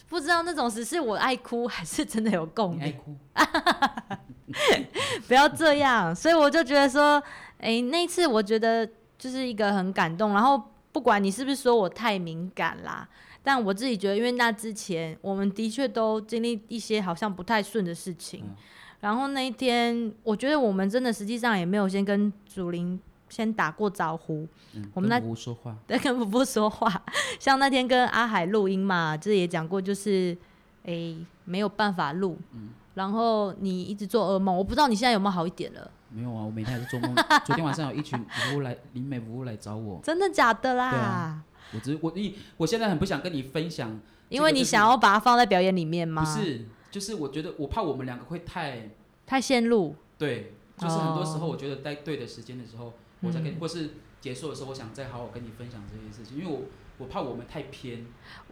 [0.08, 2.82] 不知道那种只是我爱哭，还是真的有共鸣。
[2.82, 3.16] 爱哭，
[5.28, 7.22] 不要这样，所以我就觉得说，
[7.60, 8.84] 哎、那一次我觉得
[9.20, 10.34] 就是一个很感动。
[10.34, 10.60] 然后
[10.92, 13.08] 不管你是不是说我太敏感啦，
[13.44, 18.44] 但我自己觉得，因为那之前我们的确都经历一些好像不太顺的事情。
[18.46, 18.56] 嗯
[19.02, 23.00] 然后那一天，我觉得我们真的实际上也没有先跟祖林
[23.30, 27.02] 先打过招呼，嗯，我们那说话， 对，跟婆婆说话。
[27.40, 30.38] 像那天跟阿海录音嘛，这也讲过，就是
[30.84, 37.16] 诶、没有办法录，嗯然后你一直做噩梦，我不知道你现在有没有好一点了，没有啊，我每天还是做梦。
[37.48, 40.92] 昨天晚上有一群服务来灵美服务来找我，真的假的啦？
[40.92, 46.24] 对啊我只是我一我现在很不想跟你分享，因为你想要把它放在表演里面吗？
[46.24, 48.90] 不，是，就是我觉得我怕我们两个会太
[49.26, 49.96] 太陷入。
[50.18, 56.64] 对，就是很多时候，哦我觉得在对的时间的时候，我再跟，嗯或是结束的时候，我想再好好跟你分享这件事情，因为我
[56.98, 58.06] 我怕我们太偏，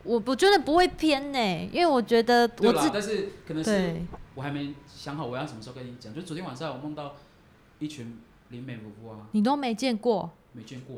[0.04, 4.02] 我我觉得不会偏呢，因为我觉得我自，但是可能是
[4.36, 6.14] 我还没想好我要什么时候跟你讲。
[6.14, 7.16] 就昨天晚上我梦到
[7.80, 8.18] 一群
[8.50, 10.96] 灵美夫妇啊，你都没见过，没见过，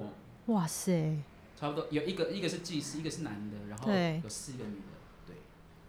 [0.53, 1.17] 哇塞，
[1.59, 5.35] 差不多有一个一个是祭司，一个是男的，然后对有四个女的，对，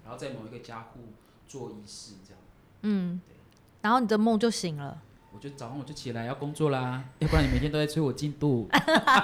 [0.03, 1.01] 然后在某一个家户
[1.47, 2.43] 做仪式这样。
[2.83, 3.37] 嗯对，
[3.83, 5.03] 然后你的梦就醒了。
[5.33, 8.69] 我就早上我就起来要工作啦，要不然你每天都在催我进度。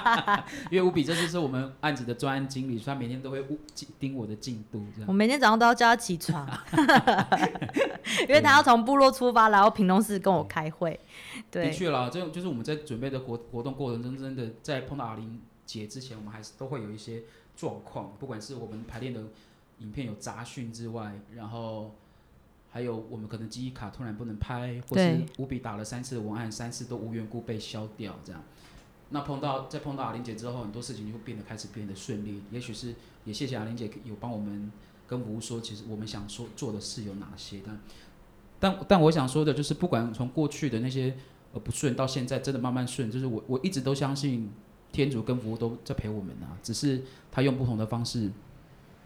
[0.71, 3.43] 因为吴比这次是我们案子的专案经理，所以他每天都会
[3.75, 5.07] 盯盯我的进度，这样。
[5.09, 6.49] 我每天早上都要叫他起床，
[8.25, 10.91] 因为他要从部落出发，然后屏东市跟我开会。
[11.51, 17.21] 的对，确啦，这就是我们在准备的活活动过程中，真的在碰到阿玲姐之前，我们还是都会有一些
[17.55, 19.21] 状况，不管是我们排练的
[19.79, 21.93] 影片有杂讯之外，然后
[22.71, 28.41] 还有我们可能记忆卡突然不能拍，或是对吴比打了三次的文案，三次都无缘故被消掉，这样。
[29.09, 32.41] 那碰到在碰到阿玲姐之后，很多事情就变得开始变得顺利。
[32.51, 34.71] 也许是也谢谢阿玲姐有帮我们
[35.07, 37.79] 跟吴说，其实我们想说做的事有哪些，但
[38.59, 41.15] 但但我想说的就是，不管从过去的那些
[41.53, 44.49] 呃不顺到现在真的慢慢顺，就是我我一直都相信
[44.91, 48.31] 天主跟服务都在陪我们啊，只是他用不同的方式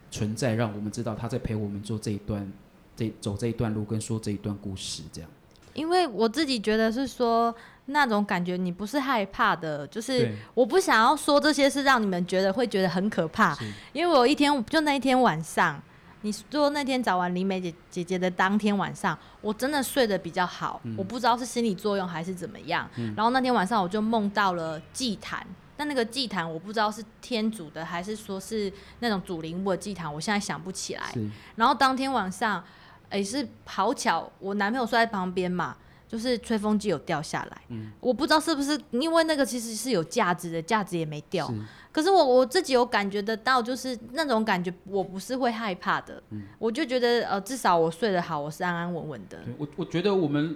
[0.09, 2.51] 存在，让我们知道他在陪我们做这一段
[2.95, 5.29] 这走这一段路跟说这一段故事，这样。
[5.73, 13.57] 因为我自己觉得是说那种感觉，你不是害怕的，就是，我不想要说这些是让你们觉得会觉得很可怕，
[13.93, 15.81] 因为我一天就那一天晚上，
[16.23, 20.93] 你说那天找完林美姐姐姐的当天晚上，我真的睡得比较好，嗯。
[20.97, 22.85] 我不知道是心理作用还是怎么样。
[23.15, 25.47] 然后那天晚上我就梦到了祭坛，
[25.81, 31.11] 但那个祭坛我不知道是天主的还是说是那种主灵物的祭坛，我现在想不起来。
[31.55, 32.63] 然后当天晚上，
[33.11, 35.75] 也是好巧，我男朋友睡在旁边嘛，
[36.07, 41.47] 就是吹风机有掉下来，嗯我不知道是不是因为那个其实是有价值的，价值也没掉。
[41.47, 41.59] 是
[41.91, 49.39] 可是我我自己有感觉得到，就是那种感觉，我不是会害怕的，嗯我就觉得呃，至少我睡得好，我是安安稳稳的。
[49.57, 50.55] 我我觉得我们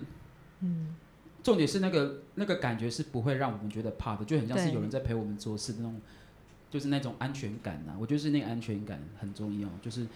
[0.61, 0.93] 嗯，
[1.45, 6.01] 重点是那个那个感觉是不会让我们觉得怕的，就很像是有人在陪我们做事的那种，
[6.71, 9.69] 就是那种安全感呐、我觉得是那个安全感很重要。
[9.79, 10.07] 就是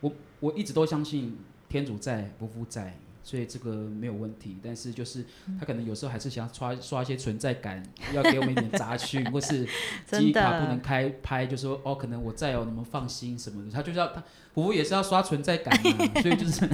[0.00, 4.56] 我我一直都相信天主在，不负在，所以这个没有问题。
[4.62, 7.82] 但是就是嗯他可能有时候还是想要刷刷一些存在感，
[8.14, 9.66] 要给我们一点杂讯， 或是
[10.06, 13.70] 真记忆卡不能开拍，就说哦，可能我在哦，你们放心什么的。
[13.72, 14.22] 他就是要他
[14.54, 16.68] 服务也是要刷存在感嘛， 所以就是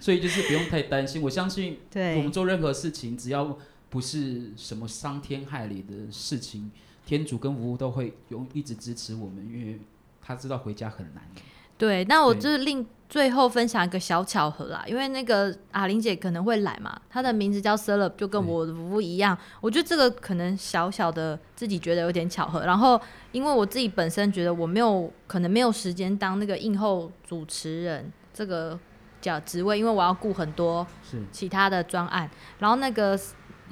[0.00, 1.22] 所以就是不用太担心。
[1.22, 3.56] 我相信我们，做任何事情，只要
[3.90, 6.72] 不是什么伤天害理的事情，
[7.06, 9.78] 天主跟服务都会用一直支持我们，因为
[10.20, 11.22] 他知道回家很难。
[11.78, 12.04] 对。
[12.04, 19.36] 那我就是另最后分享一个小巧合啦，因为那个阿玲姐可能会来嘛，她的名字叫 e e b 就跟我的服务一样。
[19.60, 22.64] 我觉得这个可能小小的自己觉得有点巧合。
[22.64, 28.76] 然后因为我自己本身觉得我没有可能没有时间当那个映后主持人这个
[29.20, 32.28] 叫职位，因为我要顾很多是其他的专案。
[32.58, 33.16] 然后那个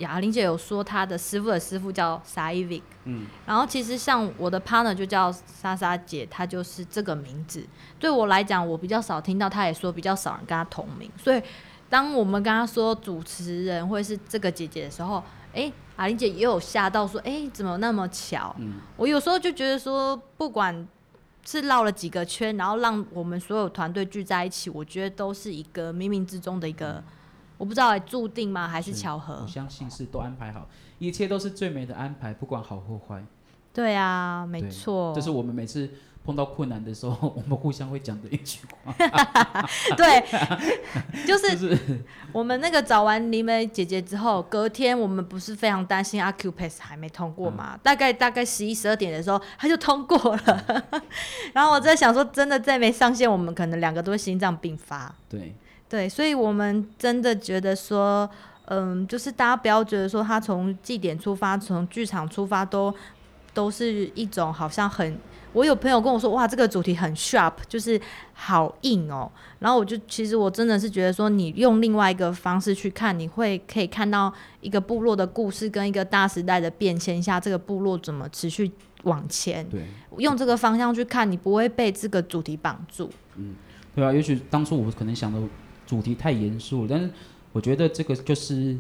[0.02, 7.64] 雅玲姐有说她的师傅的师傅叫 Saivik，嗯，然后其实像我的 partner 就叫莎莎姐，她就是这个名字。
[7.98, 11.10] 对我来讲，我比较少听到，她也说比较少人跟她同名。
[11.16, 11.40] 所以
[11.88, 15.22] 当我们跟她说主持人会是这个姐姐的时候，
[15.54, 18.54] 哎，雅玲姐也有吓到说，哎，怎么那么巧？
[18.58, 20.86] 嗯我有时候就觉得说，不管
[21.44, 27.02] 是绕了几个圈，然后让我们所有团队聚在一起，我觉得都是一个冥冥之中的一个，
[27.62, 29.46] 我不知道哎注定吗，还是是巧合我？
[29.46, 30.66] 相信是都安排好，
[30.98, 33.24] 一切都是最美的安排，不管好或坏。
[33.72, 35.88] 对啊，没对错，这是我们每次
[36.24, 38.92] 碰到困难的时候，我们互相会讲的一句话，
[39.96, 40.24] 对，
[41.24, 41.78] 就是
[42.32, 47.78] 我们那个找完黎梅姐姐之后，隔天我们不是非常担心阿 Q Pass 还没通过嘛？
[47.80, 50.84] 大概大概十一十二点的时候，他就通过了。
[51.54, 55.14] 然后我在想说，真的再没上线，我们可能两个都会心脏病发。
[55.28, 55.54] 对，
[55.92, 58.26] 对，所以我们真的觉得说，
[58.64, 62.94] 嗯，就是大家不要觉得说他从祭典出发，从剧场出发都
[63.52, 65.14] 都是一种好像很。
[65.52, 68.00] 我有朋友跟我说，哇，这个主题很 sharp，就是
[68.32, 69.30] 好硬哦。
[69.58, 79.62] 然后我就其实我真的是觉得说，你用另外一个方式去看，你会可以看到一个部落的故事跟一个大时代的变迁下，这个部落怎么持续往前。
[79.68, 79.82] 对，
[80.16, 83.10] 用这个方向去看，你不会被这个主题绑住。
[83.36, 83.54] 嗯
[83.94, 84.10] 对啊。
[84.10, 85.38] 也许当初我可能想的
[85.92, 87.10] 主题太严肃了，但是
[87.52, 88.74] 我觉得这个就是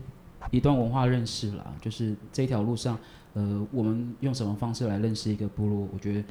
[0.50, 2.98] 一段文化认识啦，就是这条路上，
[3.34, 6.24] 呃，我们用什么方式来认识一个部落，我觉得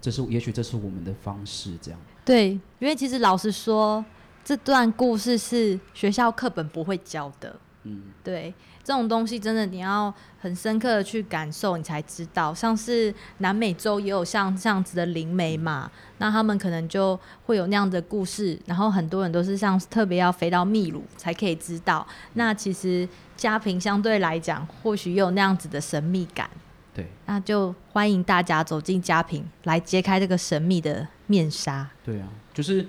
[0.00, 1.98] 这是也许这是我们的方式，这样。
[2.24, 4.04] 对，因为其实老实说，
[4.44, 7.56] 这段故事是学校课本不会教的。
[7.86, 12.52] 嗯，对，这种东西真的你要很深刻的去感受，你才知道。
[12.52, 22.06] 像是南美洲也有像这样子的灵媒嘛，那他们可能就会有那样的故事，然后很多人都是像特别要飞到秘鲁才可以知道。
[22.34, 26.50] 那其实家平相对来讲，或许也有那样子的神秘感。
[26.92, 31.88] 对，那就欢迎大家走进家平，来揭开这个神秘的面纱。
[32.02, 32.86] 对啊，就是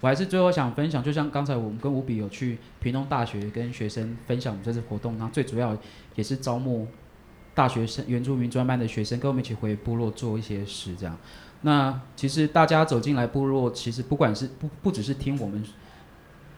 [0.00, 5.76] 我还是最后想分享，就像刚才我们跟吴比有去屏东大学跟学生分享我们这次活动，然后最主要
[6.14, 6.86] 也是招募
[7.54, 11.18] 大学生原住民专班的学生跟我们一起回部落做一些事，这样。
[11.62, 15.64] 那其实大家走进来部落，其实不管是不不只是听我们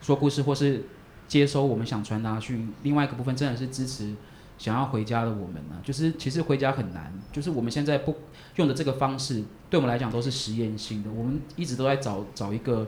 [0.02, 0.84] 说故事，或是
[1.26, 4.14] 接收我们想传达讯，另外一个部分真的是支持
[4.58, 8.14] 想要回家的我们呢、就是其实回家很难，就是我们现在不
[8.56, 12.86] 用的这个方式，对我们来讲都是实验性的，我们一直都在找找一个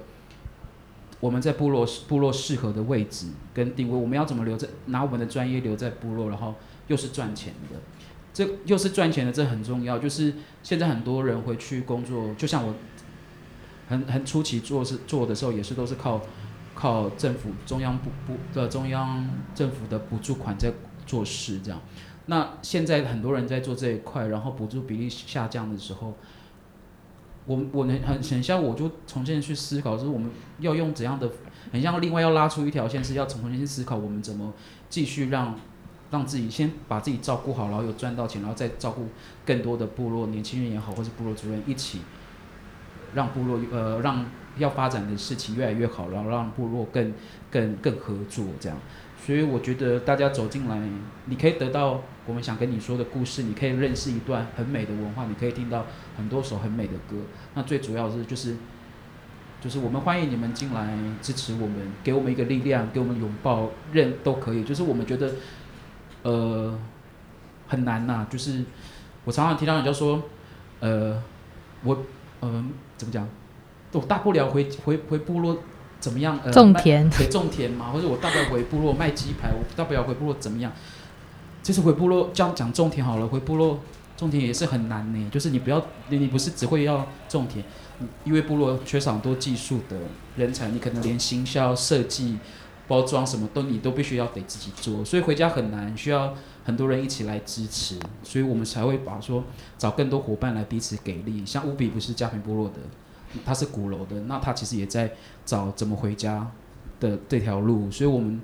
[1.22, 6.56] 我们在部落部落适合的位置跟定位，我们要怎么留在拿我们的专业留在部落，然后
[6.88, 7.78] 又是赚钱的，
[8.34, 10.00] 这又是赚钱的，这很重要。
[10.00, 12.74] 就是现在很多人回去工作，就像我
[13.88, 16.20] 很很初期做是做的时候，也是都是靠
[16.74, 20.72] 靠政府中央补补的中央政府的补助款在
[21.06, 21.80] 做事这样。
[22.26, 26.16] 那现在很多人在做这一块，然后补助比例下降的时候，
[27.46, 31.30] 我我能很很像我就重新去思考，就是我们要用怎样的，
[31.72, 34.52] 很像另外要拉出一条线，是要重新去思考我们怎么
[34.88, 35.58] 继续让
[36.10, 39.06] 让自己先把自己照顾好，然后有赚到钱，然后再照顾
[39.44, 42.00] 更多的部落年轻人也好，或是部落主任一起
[43.14, 44.24] 让部落呃让
[44.58, 47.12] 要发展的事情越来越好，然后让部落更
[47.50, 48.78] 更更合作这样。
[49.24, 50.80] 所以我觉得大家走进来，
[51.26, 57.16] 你可以得到我们想跟你说的故事，你可以认识一段很美的文化，你可以听到很多首很美的歌。
[57.54, 58.56] 那最主要是就是
[59.60, 64.62] 就是我们欢迎你们进来支持我们，给我们一个力量，给我们拥抱，认都可以。
[64.62, 65.32] 就是我们觉得
[66.22, 66.78] 呃
[67.68, 68.64] 很难呐、就是
[69.24, 70.22] 我常常听到人家说，
[70.80, 71.20] 呃
[71.82, 71.96] 我
[72.40, 72.64] 呃
[72.96, 73.28] 怎么讲，
[73.92, 75.58] 我大不了回回回部落
[75.98, 76.38] 怎么样？
[76.44, 80.72] 呃种田对，种田嘛，或者我大不了回部落卖鸡排，我大不了回部落怎么样？
[81.62, 83.78] 其实回部落这样讲种田好了，回部落
[84.16, 85.30] 种田也是很难呢。
[85.30, 87.64] 就是你不要，你你不是只会要种田，
[88.24, 89.96] 因为部落缺少很多技术的
[90.36, 92.38] 人才，你可能连行销、设计、
[92.88, 99.44] 包装什么都你都必须要得自己做，所以回家很难，需要很多人一起来支持，所以我们才会把说
[99.78, 101.46] 找更多伙伴来彼此给力。
[101.46, 102.74] 像乌比不是家平部落的，
[103.44, 105.12] 他是鼓楼的，那他其实也在
[105.46, 106.50] 找怎么回家
[106.98, 108.40] 的这条路，所以我们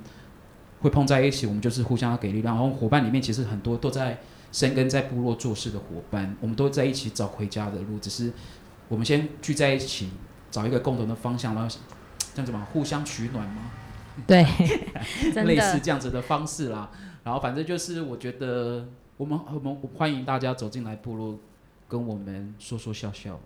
[0.80, 2.54] 会碰在一起，我们就是互相要给力量。
[2.54, 4.18] 然后伙伴里面其实很多都在
[4.52, 8.32] 深耕在部落做事的伙伴，我们都在一起找回家的路，只是
[8.88, 10.10] 我们先聚在一起，
[10.50, 11.76] 找一个共同的方向，然后
[12.34, 13.70] 这样子嘛，互相取暖嘛？
[14.26, 14.42] 对，
[15.44, 16.90] 类似，这样子的方式啦。
[17.22, 21.38] 然后反正就是我觉得我们我们欢迎大家走进来部落，
[21.86, 23.38] 跟我们说说笑笑，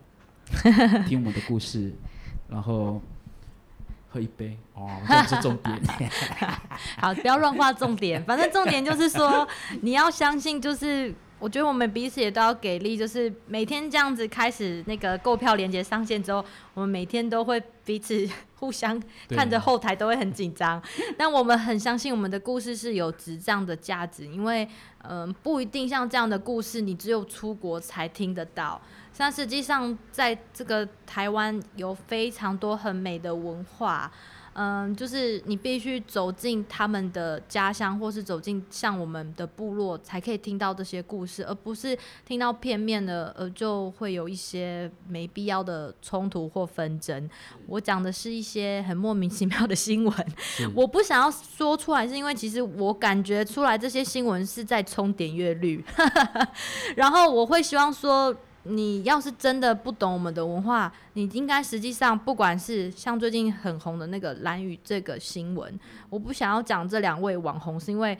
[1.09, 1.93] 听我们的故事，
[2.49, 3.03] 然后
[4.13, 5.81] 喝一杯哦，这不是重点。
[7.01, 8.23] 好，不要乱画重点。
[8.25, 9.49] 反正重点就是说，
[9.81, 16.45] 你要相信，就是我觉得我们彼此也都要给力，就是每天这样子开始那个购票连接上线之后，
[16.75, 20.81] 我们每天都会彼此互相看着后台都会很紧张，
[21.17, 24.69] 但我们很相信我们的故事是有值这样的价值，因为
[25.05, 28.81] 嗯、不一定像这样的故事，你只有出国才听得到。
[29.13, 34.11] 像实际上在这个台湾有非常多很美的文化，
[34.55, 41.97] 嗯，就是你必须走进他们的家乡，或是走进像我们的部落，才可以听到这些故事，而不是
[42.27, 47.29] 听到片面的，呃，就会有一些没必要的冲突或纷争。
[47.67, 50.27] 我讲的是一些很莫名其妙的新闻，
[50.75, 55.85] 我不想要说出来，是因为其实我感觉出来这些新闻是在冲点阅率，
[56.97, 58.35] 然后我会希望说。
[58.65, 68.17] 你要是真的不懂我们的文化，你应该实际上不管是像最近很红的那个蓝宇这个新闻，我不想要讲这两位网红，是因为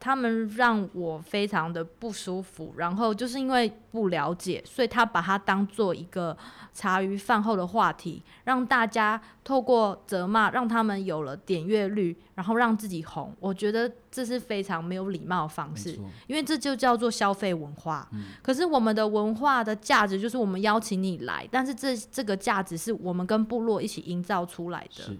[0.00, 6.34] 他们让我非常的不舒服，然后就是因为不了解，所以他把它当做一个
[6.72, 13.34] 茶余饭后的话题，让大家透过责骂，让他们有了点阅率，然后让自己红。
[13.38, 15.98] 我觉得这是非常没有礼貌的方式。
[16.26, 18.08] 因为这就叫做消费文化。
[18.42, 25.14] 可是我们的文化的价值就是我们邀请你来，但是这这个价值是我们跟部落一起营造出来的。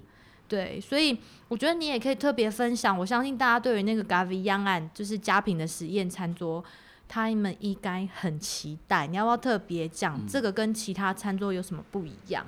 [0.51, 2.99] 是对，所以我觉得你也可以特别分享。
[2.99, 6.63] 我相信大家对于那个 Gavi Young 案，就是佳品的实验餐桌，
[7.07, 9.07] 他们应该很期待。
[9.07, 12.45] 你要不要特别讲、这个跟其他餐桌有什么不一样？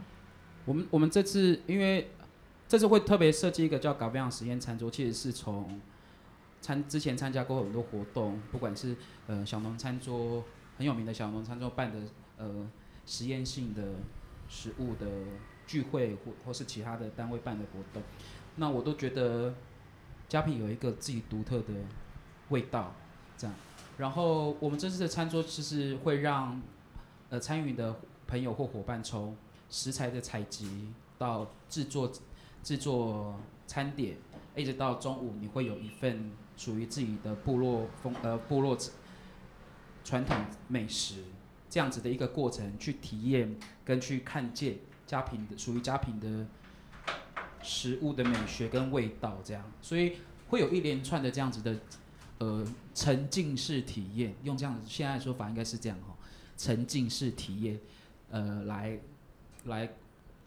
[0.65, 2.11] 我们我们这次因为
[2.67, 5.81] 这次会特别设计一个叫“嘎贝样实验餐桌”，其实是从
[6.61, 8.97] 参之前参加过很多活动，不管是
[9.29, 10.43] 呃小农餐桌
[10.77, 11.99] 很有名的小农餐桌办的
[12.39, 12.69] 呃
[13.07, 13.83] 实验性的
[14.49, 15.07] 食物的
[15.73, 18.03] 聚会，或或是其他的单位办的活动，
[18.57, 19.55] 那我都觉得
[20.29, 21.73] 佳品有一个自己独特的
[22.51, 22.95] 味道，
[23.39, 23.57] 这样。
[23.97, 26.61] 然后我们这次的餐桌其实会让
[27.31, 29.35] 呃参与的朋友或伙伴从
[29.71, 32.13] 食材的采集到制作
[32.63, 34.19] 制作餐点，
[34.55, 38.77] 一直到中午你会有一份属于自己的部落风呃部落
[40.05, 40.37] 传统
[40.69, 41.25] 美食
[41.71, 43.57] 这样子的一个过程，去体验
[43.87, 44.77] 跟去看见
[45.13, 46.47] 家品的属于家品的
[47.63, 50.17] 食物的美学跟味道，这样，所以
[50.49, 51.79] 会有一连串的这样子的
[52.39, 56.17] 呃沉浸式体验，用这样子现在的说法应该是这样哈，
[56.57, 57.79] 沉浸式体验，
[58.31, 58.99] 呃来
[59.67, 59.87] 来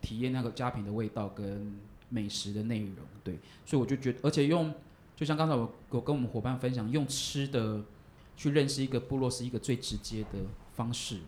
[0.02, 3.38] 体验那个家品的味道跟美食的内容，对，
[3.68, 4.74] 所以我就觉得，而且用
[5.16, 7.84] 就像刚才我我跟我们伙伴分享，用吃的
[8.36, 10.40] 去认识一个部落是一个最直接的
[10.74, 11.20] 方式，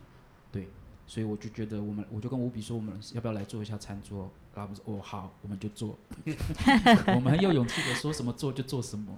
[1.08, 4.30] 所以我就觉得我们我就跟吴比说，我们要不要来做一下餐桌？
[4.54, 5.98] 然后我们说哦好，我们就做，
[7.16, 9.16] 我们很有勇气的说什么做就做什么，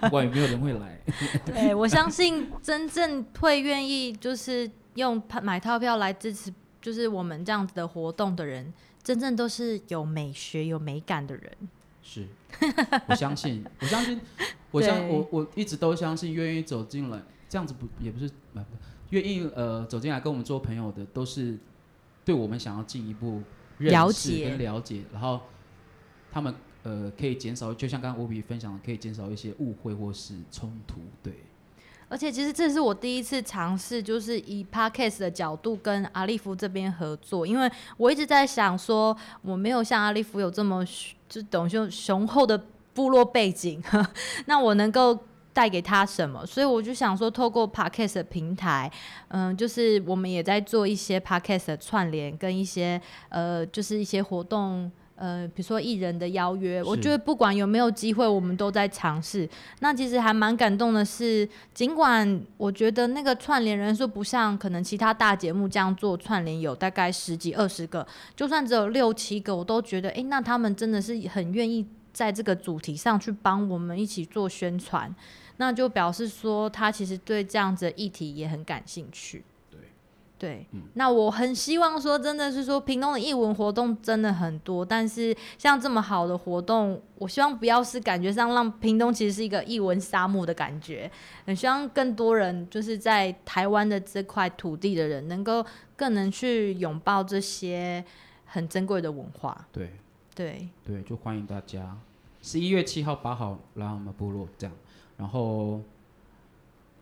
[0.00, 1.00] 不管有没有人会来。
[1.46, 8.72] 对我相信真正会愿意就是用买套票来支持，就是我们这样子的活动的人，
[9.04, 11.52] 真正都是有美学、有美感的人。
[12.02, 12.26] 是，
[13.06, 14.20] 我相信，我相信，
[14.72, 18.76] 我相对我我一直都相信，愿意走进来，这样子不也不是，呃不
[19.10, 21.58] 愿意呃走进来跟我们做朋友的，都是
[22.24, 23.42] 对我们想要进一步
[23.78, 24.50] 认了识解。
[24.50, 25.40] 跟了解，然后
[26.30, 31.32] 他们呃可以减少，就像刚刚吴比分享的，可以减少一些误会或是冲突，对，
[32.08, 40.84] 而且其实这是我第一次尝试，就是以 podcast 的角度跟阿利夫这边合作，因为我一直在想说，我没有像阿利夫有这么
[41.28, 42.62] 就等于说雄厚的
[42.94, 43.82] 部落背景，
[44.46, 45.18] 那我能够
[45.58, 46.46] 带给他什么？
[46.46, 48.88] 所以我就想说，透过 podcast 的平台，
[49.26, 54.88] 嗯，就是我们也在做一些 podcast 的串联，跟一些呃，就是一些活动。
[55.16, 59.48] 呃，比如说艺人的邀约，我觉得不管有没有机会，我们都在尝试。
[59.80, 68.06] 那其实还蛮感动的是，尽管我觉得那个串联人数不像可能其他大节目这样做串联有大概十几二十个，
[68.36, 75.12] 就算只有六七个，我都觉得，诶，那他们真的是很愿意在这个主题上去帮我们一起做宣传，
[75.58, 79.44] 那就表示说他其实对这样子的议题也很感兴趣。
[79.70, 79.78] 对。
[80.38, 80.82] 对，嗯。
[80.94, 91.10] 那我很希望说，真的是说，屏东的艺文活动真的很多，但是像这么好的活动，我希望不要是感觉上让屏东其实是一个艺文沙漠的感觉，
[91.44, 98.04] 很希望更多人就是在台湾的这块土地的人，能够更能去拥抱这些
[98.44, 99.66] 很珍贵的文化。
[99.72, 99.90] 对
[100.36, 101.98] 对，对，就欢迎大家。
[102.40, 104.76] 十一月七号、八号来我们部落这样，
[105.18, 105.82] 然后。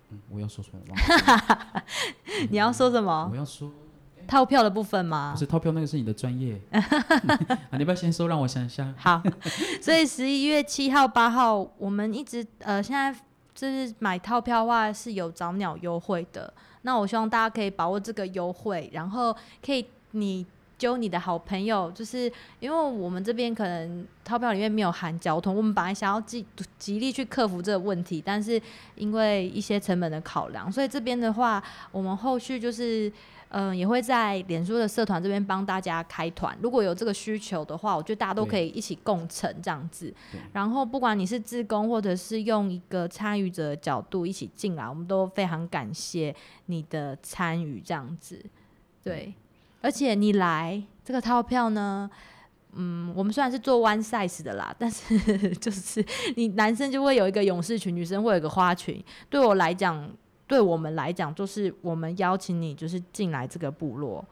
[0.08, 0.78] 嗯，我要说什么？
[0.88, 0.96] 忘
[1.74, 1.82] 了
[2.48, 3.28] 你要说什么？
[3.28, 3.68] 我要说，
[4.28, 5.38] 套票的部分吗不？
[5.40, 6.60] 是套票，那个是你的专业。
[6.70, 6.80] 啊，
[7.72, 8.94] 你要不要先说，让我想一下。
[8.96, 9.20] 好，
[9.82, 13.12] 所以十一月七号、八号，我们一直呃，现在
[13.52, 16.54] 就是买套票的话是有早鸟优惠的。
[16.82, 20.46] 那我希望大家可以把握这个优惠，然后可以你
[20.78, 26.44] 揪你的好朋友，就是因为我们这边可能套票里面没有含交通，我们本来想要极
[26.78, 28.60] 极力去克服这个问题，但是
[28.94, 31.62] 因为一些成本的考量，所以这边的话，
[31.92, 33.12] 我们后续就是。
[33.50, 36.54] 嗯，也会在脸书的社团这边帮大家开团。
[36.60, 40.12] 如果有这个需求的话，我觉得大家都可以一起共成这样子。
[40.52, 46.34] 然后，不管你是自工，或者是用一个参与者的角度一起进来，我们都非常感谢
[46.66, 48.44] 你的参与这样子。
[49.04, 49.32] 对，
[49.86, 52.10] 而且你来这个套票呢，
[52.72, 55.16] 嗯，我们虽然是做 one size 的啦， 但是
[55.62, 59.00] 就是你男生就会有一个勇士群，女生会有一个花群。
[59.30, 60.10] 对我来讲，
[60.48, 64.24] 对我们来讲，就是我们邀请你，就是进来这个部落。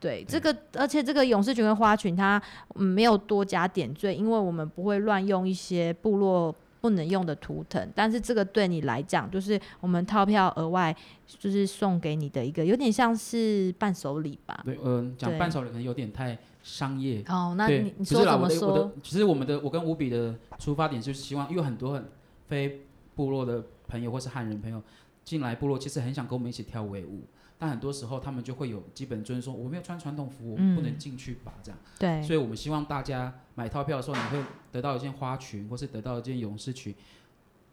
[0.00, 2.40] 对这个，而且这个勇士群跟花群它，
[2.76, 6.54] 嗯没有多加点缀，因为我们不会乱用一些部落
[6.84, 7.90] 不能用的图腾。
[7.94, 10.94] 但是这个对你来讲，就是我们套票额外
[11.26, 14.60] 就是送给你的一个，有点像是伴手礼吧。
[14.66, 17.24] 对，嗯、讲伴手礼可能有点太商业。
[17.26, 22.04] 哦，那你你说怎么说其实我们的我跟吴比的出发点就是希望，因为很多很
[22.48, 22.82] 非
[23.14, 24.82] 部落的朋友或是汉人朋友
[25.24, 27.22] 进来部落，其实很想跟我们一起跳维舞，
[27.64, 31.80] 但很多时候他们就会有基本尊说，我没有穿传统服，我不能嗯进去吧，这样。
[31.98, 36.94] 对，所以我们希望大家买套票的时候，你会得到一件花裙，或是得到一件勇士裙，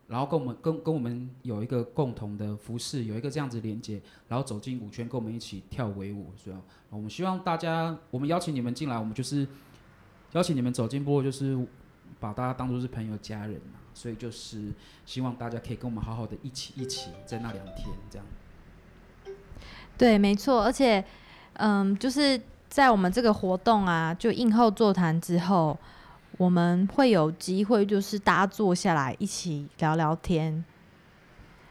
[0.07, 6.31] 然后跟我们跟跟我们有一个共同的服饰，有一个这样子连接，然后走进舞圈，跟我们一起跳维舞。
[6.37, 9.45] 所以啊我们希望大家，我们邀请你们进来，我们就是
[10.31, 11.67] 邀请你们走进部落，就是
[12.17, 14.71] 把大家当做是朋友家人嘛，所以就是
[15.05, 18.25] 希望大家可以跟我们好好的一起一起在那两天这样。
[20.01, 21.05] 对，没错，而且，
[21.53, 25.77] 嗯，就是在我们这个活动啊，就映后座谈之后，
[26.39, 30.65] 我们会有机会，就是大家坐下来一起聊聊天，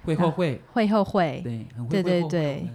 [0.05, 2.71] 会后会，会后会，对，很会对对会对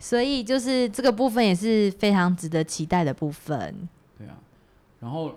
[0.00, 3.88] 所以就是这个部分也是非常值得期待的部分。
[4.18, 4.34] 对啊。
[4.98, 5.36] 然后，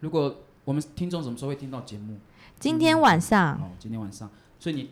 [0.00, 2.16] 如果我们听众什么时候会听到节目？
[2.58, 4.28] 今天晚上，哦，今天晚上，
[4.58, 4.90] 所以你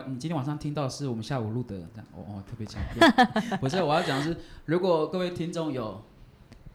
[0.00, 3.58] 你今天晚上听到是我们下午录的，这样哦哦，特别强调。
[3.58, 6.02] 不 是，我要讲的是，如果各位听众有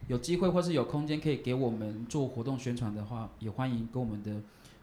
[0.07, 4.31] 有机会或是有空间可以给我们做活动宣传的话，也欢迎跟我们的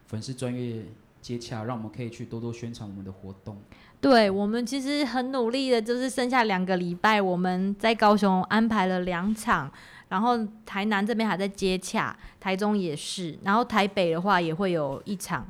[0.07, 0.83] 粉丝专业
[1.21, 3.57] 接洽，让我们可以去多多宣传我们的活动。
[4.01, 9.71] 对我们其实很努力的，就是剩下两个礼拜，我们在高雄安排了两场，
[10.09, 15.47] 然后台南这边还在接洽，台中也是，然后台北的话也会有一场。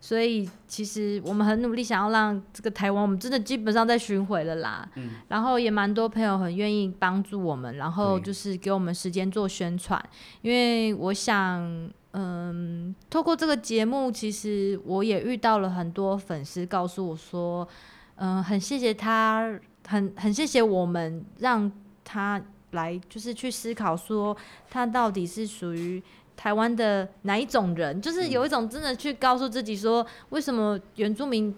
[0.00, 4.88] 所以其实我们很努力，想要让这个台湾，我们真的基本上在巡回了啦。
[4.94, 10.02] 嗯然后也蛮多朋友很愿意帮助我们，然后就是给我们时间做宣传。
[10.40, 17.66] 因为我想，嗯，透过这个节目，其实我也遇到了很多粉丝告诉我说，
[18.16, 21.70] 嗯，很谢谢他，很很谢谢我们让
[22.04, 22.40] 他
[22.72, 24.36] 来，就是去思考说
[24.70, 26.02] 他到底是属于
[26.38, 31.54] 台湾的哪一种人，就是有一种真的去告诉自己说，为什么原住民。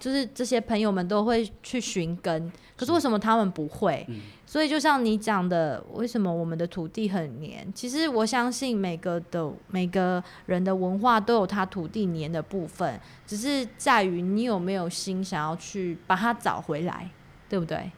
[0.00, 4.04] 就是这些朋友们都会去寻根，可是为什么他们不会？
[4.08, 7.72] 嗯所以就像你讲的，为什么我们的土地很黏？
[7.72, 17.08] 其实我相信每个的每个人的文化都有他土地黏的部分，只是在于你有没有心想要去把它找回来，
[17.48, 17.92] 对不对？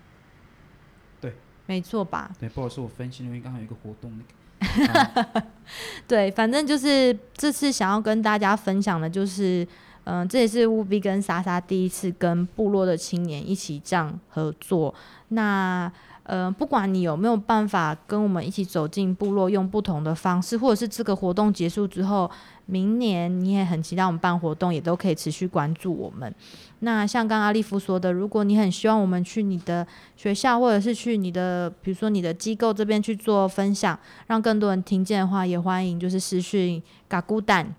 [1.22, 1.32] 对，
[1.64, 2.30] 没错吧？
[2.39, 4.12] 对，不好意思，我分析，因为刚好有一个活动。
[6.06, 9.66] 对，反正就是这次想要跟大家分享的，就是
[10.04, 14.94] 嗯、这也是务必跟莎莎第一次跟部落的青年一起这样合作。
[15.28, 15.90] 那
[16.25, 22.31] 呃，不管你有没有办法跟我们一起走进部落，用不同的方式，或者是这个活动结束之后，
[22.66, 26.35] 明年你也很期待我们办活动，也都可以持续关注我们。
[26.81, 37.75] 那像刚阿利夫说的，如果你很希望我们去你的学校，或者是去你的，比如说你的机构这边去做分享，让更多人听见的话，也欢迎就是私讯嘎咕蛋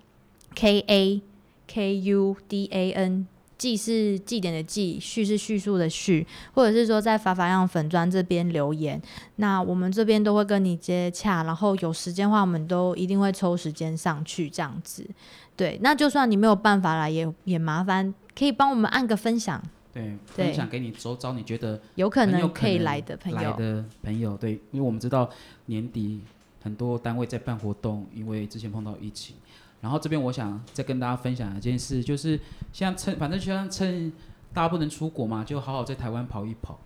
[0.54, 1.22] K A
[1.68, 3.28] K U D A N，
[3.58, 9.02] 记是祭典的记，叙是叙述的叙，或者是说在法法样粉砖这边留言，
[9.38, 15.08] 那我们这边都会跟你接洽，然后有时间的话，我们都一定会抽时间上去这样子。
[15.56, 23.38] 对，那就算你没有办法来，也也麻烦可以帮我们按个分享，对，对分享给你周遭你觉得有可能可以来的朋友。
[23.38, 25.30] 来的朋友，对，因为我们知道
[25.68, 26.20] 年底
[26.62, 29.38] 很多单位在办活动，因为之前碰到疫情。
[29.86, 32.40] 然后这边我想再跟大家分享一件事，就是
[32.74, 34.12] 现在趁反正就像趁
[34.52, 36.80] 大家不能出国嘛，就好好在台湾跑一跑。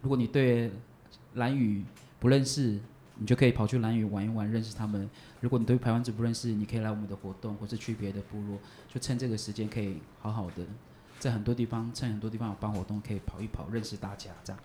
[0.00, 0.72] 如果你对
[1.34, 1.84] 蓝屿
[2.18, 2.80] 不认识，
[3.14, 5.08] 你就可以跑去蓝屿玩一玩，认识他们。
[5.38, 8.58] 如果你对台湾族不认识，你可以来我们的活动，或是去别的部落，
[8.92, 10.66] 就趁这个时间可以好好的
[11.20, 14.60] 在很多地方，趁很多地方有办活动，可以跑一跑，认识大家这样。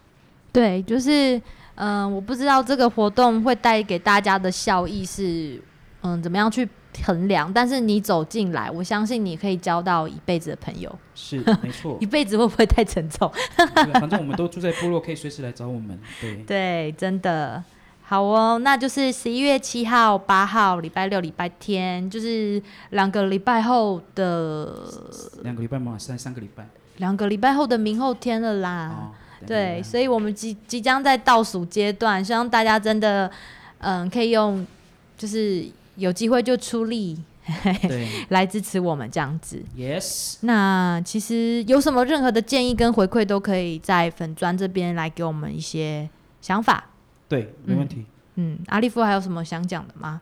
[0.51, 1.39] 对，就是
[1.75, 5.61] 嗯、我不知道这个活动会带给大家的效益是
[6.01, 6.67] 嗯怎么样去
[7.03, 10.93] 衡量，但是你走进来，我相信你可以交到一辈子的朋友。
[11.15, 12.05] 是， 没错一。
[12.05, 13.31] 辈子会不会太沉重？
[13.93, 15.99] 反正我们都住在部落，可以随时来找我们。
[16.21, 17.63] 对， 对，真的
[18.03, 18.57] 好哦。
[18.59, 24.73] 那就是十一月七号、八号，礼拜六、礼拜天，就是两个礼拜后的
[25.43, 26.67] 两个礼拜嘛，三三个礼拜。
[26.97, 29.11] 两个礼拜后的明后天了啦。
[29.45, 33.29] 对，所以我们即即将在倒数阶段，希望大家真的，
[33.77, 34.65] 嗯，可以用，
[35.15, 35.63] 就是
[35.97, 37.19] 有机会就出力
[37.63, 39.61] 对 来支持我们这样子。
[39.75, 46.09] ，yes，那其实有什么任何的建议跟回馈，都可以在粉砖这边来给我们一些
[46.41, 46.91] 想法。
[47.27, 48.05] 对，没问题。
[48.35, 50.21] 嗯，阿利夫还有什么想讲的吗？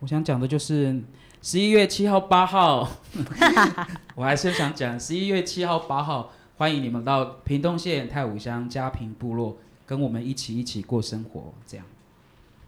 [0.00, 1.00] 我想讲的就是
[1.42, 2.88] 十一月七号、八号
[4.16, 11.84] 我还是想讲十一月七号、八号，欢迎你们到屏东县太武乡嘉平部落，跟我们一起一起过生活，这样。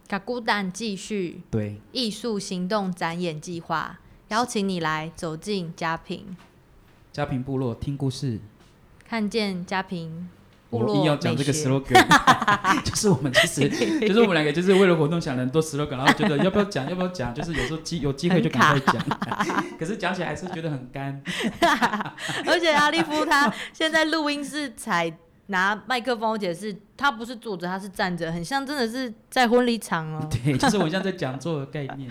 [0.06, 1.42] 嘎咕蛋继续。
[1.50, 3.98] 对，艺术行动展演计划，
[4.28, 6.36] 邀请你来走进家平，
[7.12, 8.40] 家平部落听故事。
[9.08, 10.28] 看见家平
[10.70, 11.94] 部落我硬要讲这个 slogan，
[12.82, 13.68] 就是我们其实
[14.06, 19.02] 就是我们两个就是为了活动想了很多 slogan，然后觉得要不要讲，要不要讲，就是有时候机有机会就赶快讲，
[19.78, 21.22] 可是讲起来还是觉得很干。
[22.46, 25.10] 而且阿利夫他现在录音室才
[25.46, 30.26] 拿麦克风，而且是他不是坐着，他是站着，很像真的是在婚礼场哦。
[30.30, 32.10] 对，就是我像在讲座的概念。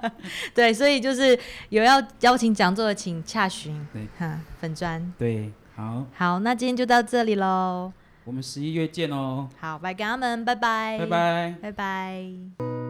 [0.54, 1.38] 对，所以就是
[1.70, 3.86] 有要邀请讲座的，请洽询。
[3.92, 5.12] 对，哈，粉砖。
[5.18, 7.92] 对，好，好，那今天就到这里喽。
[8.24, 9.48] 我们十一月见哦。
[9.58, 12.83] 好，拜，给他们，拜拜，拜拜，拜拜。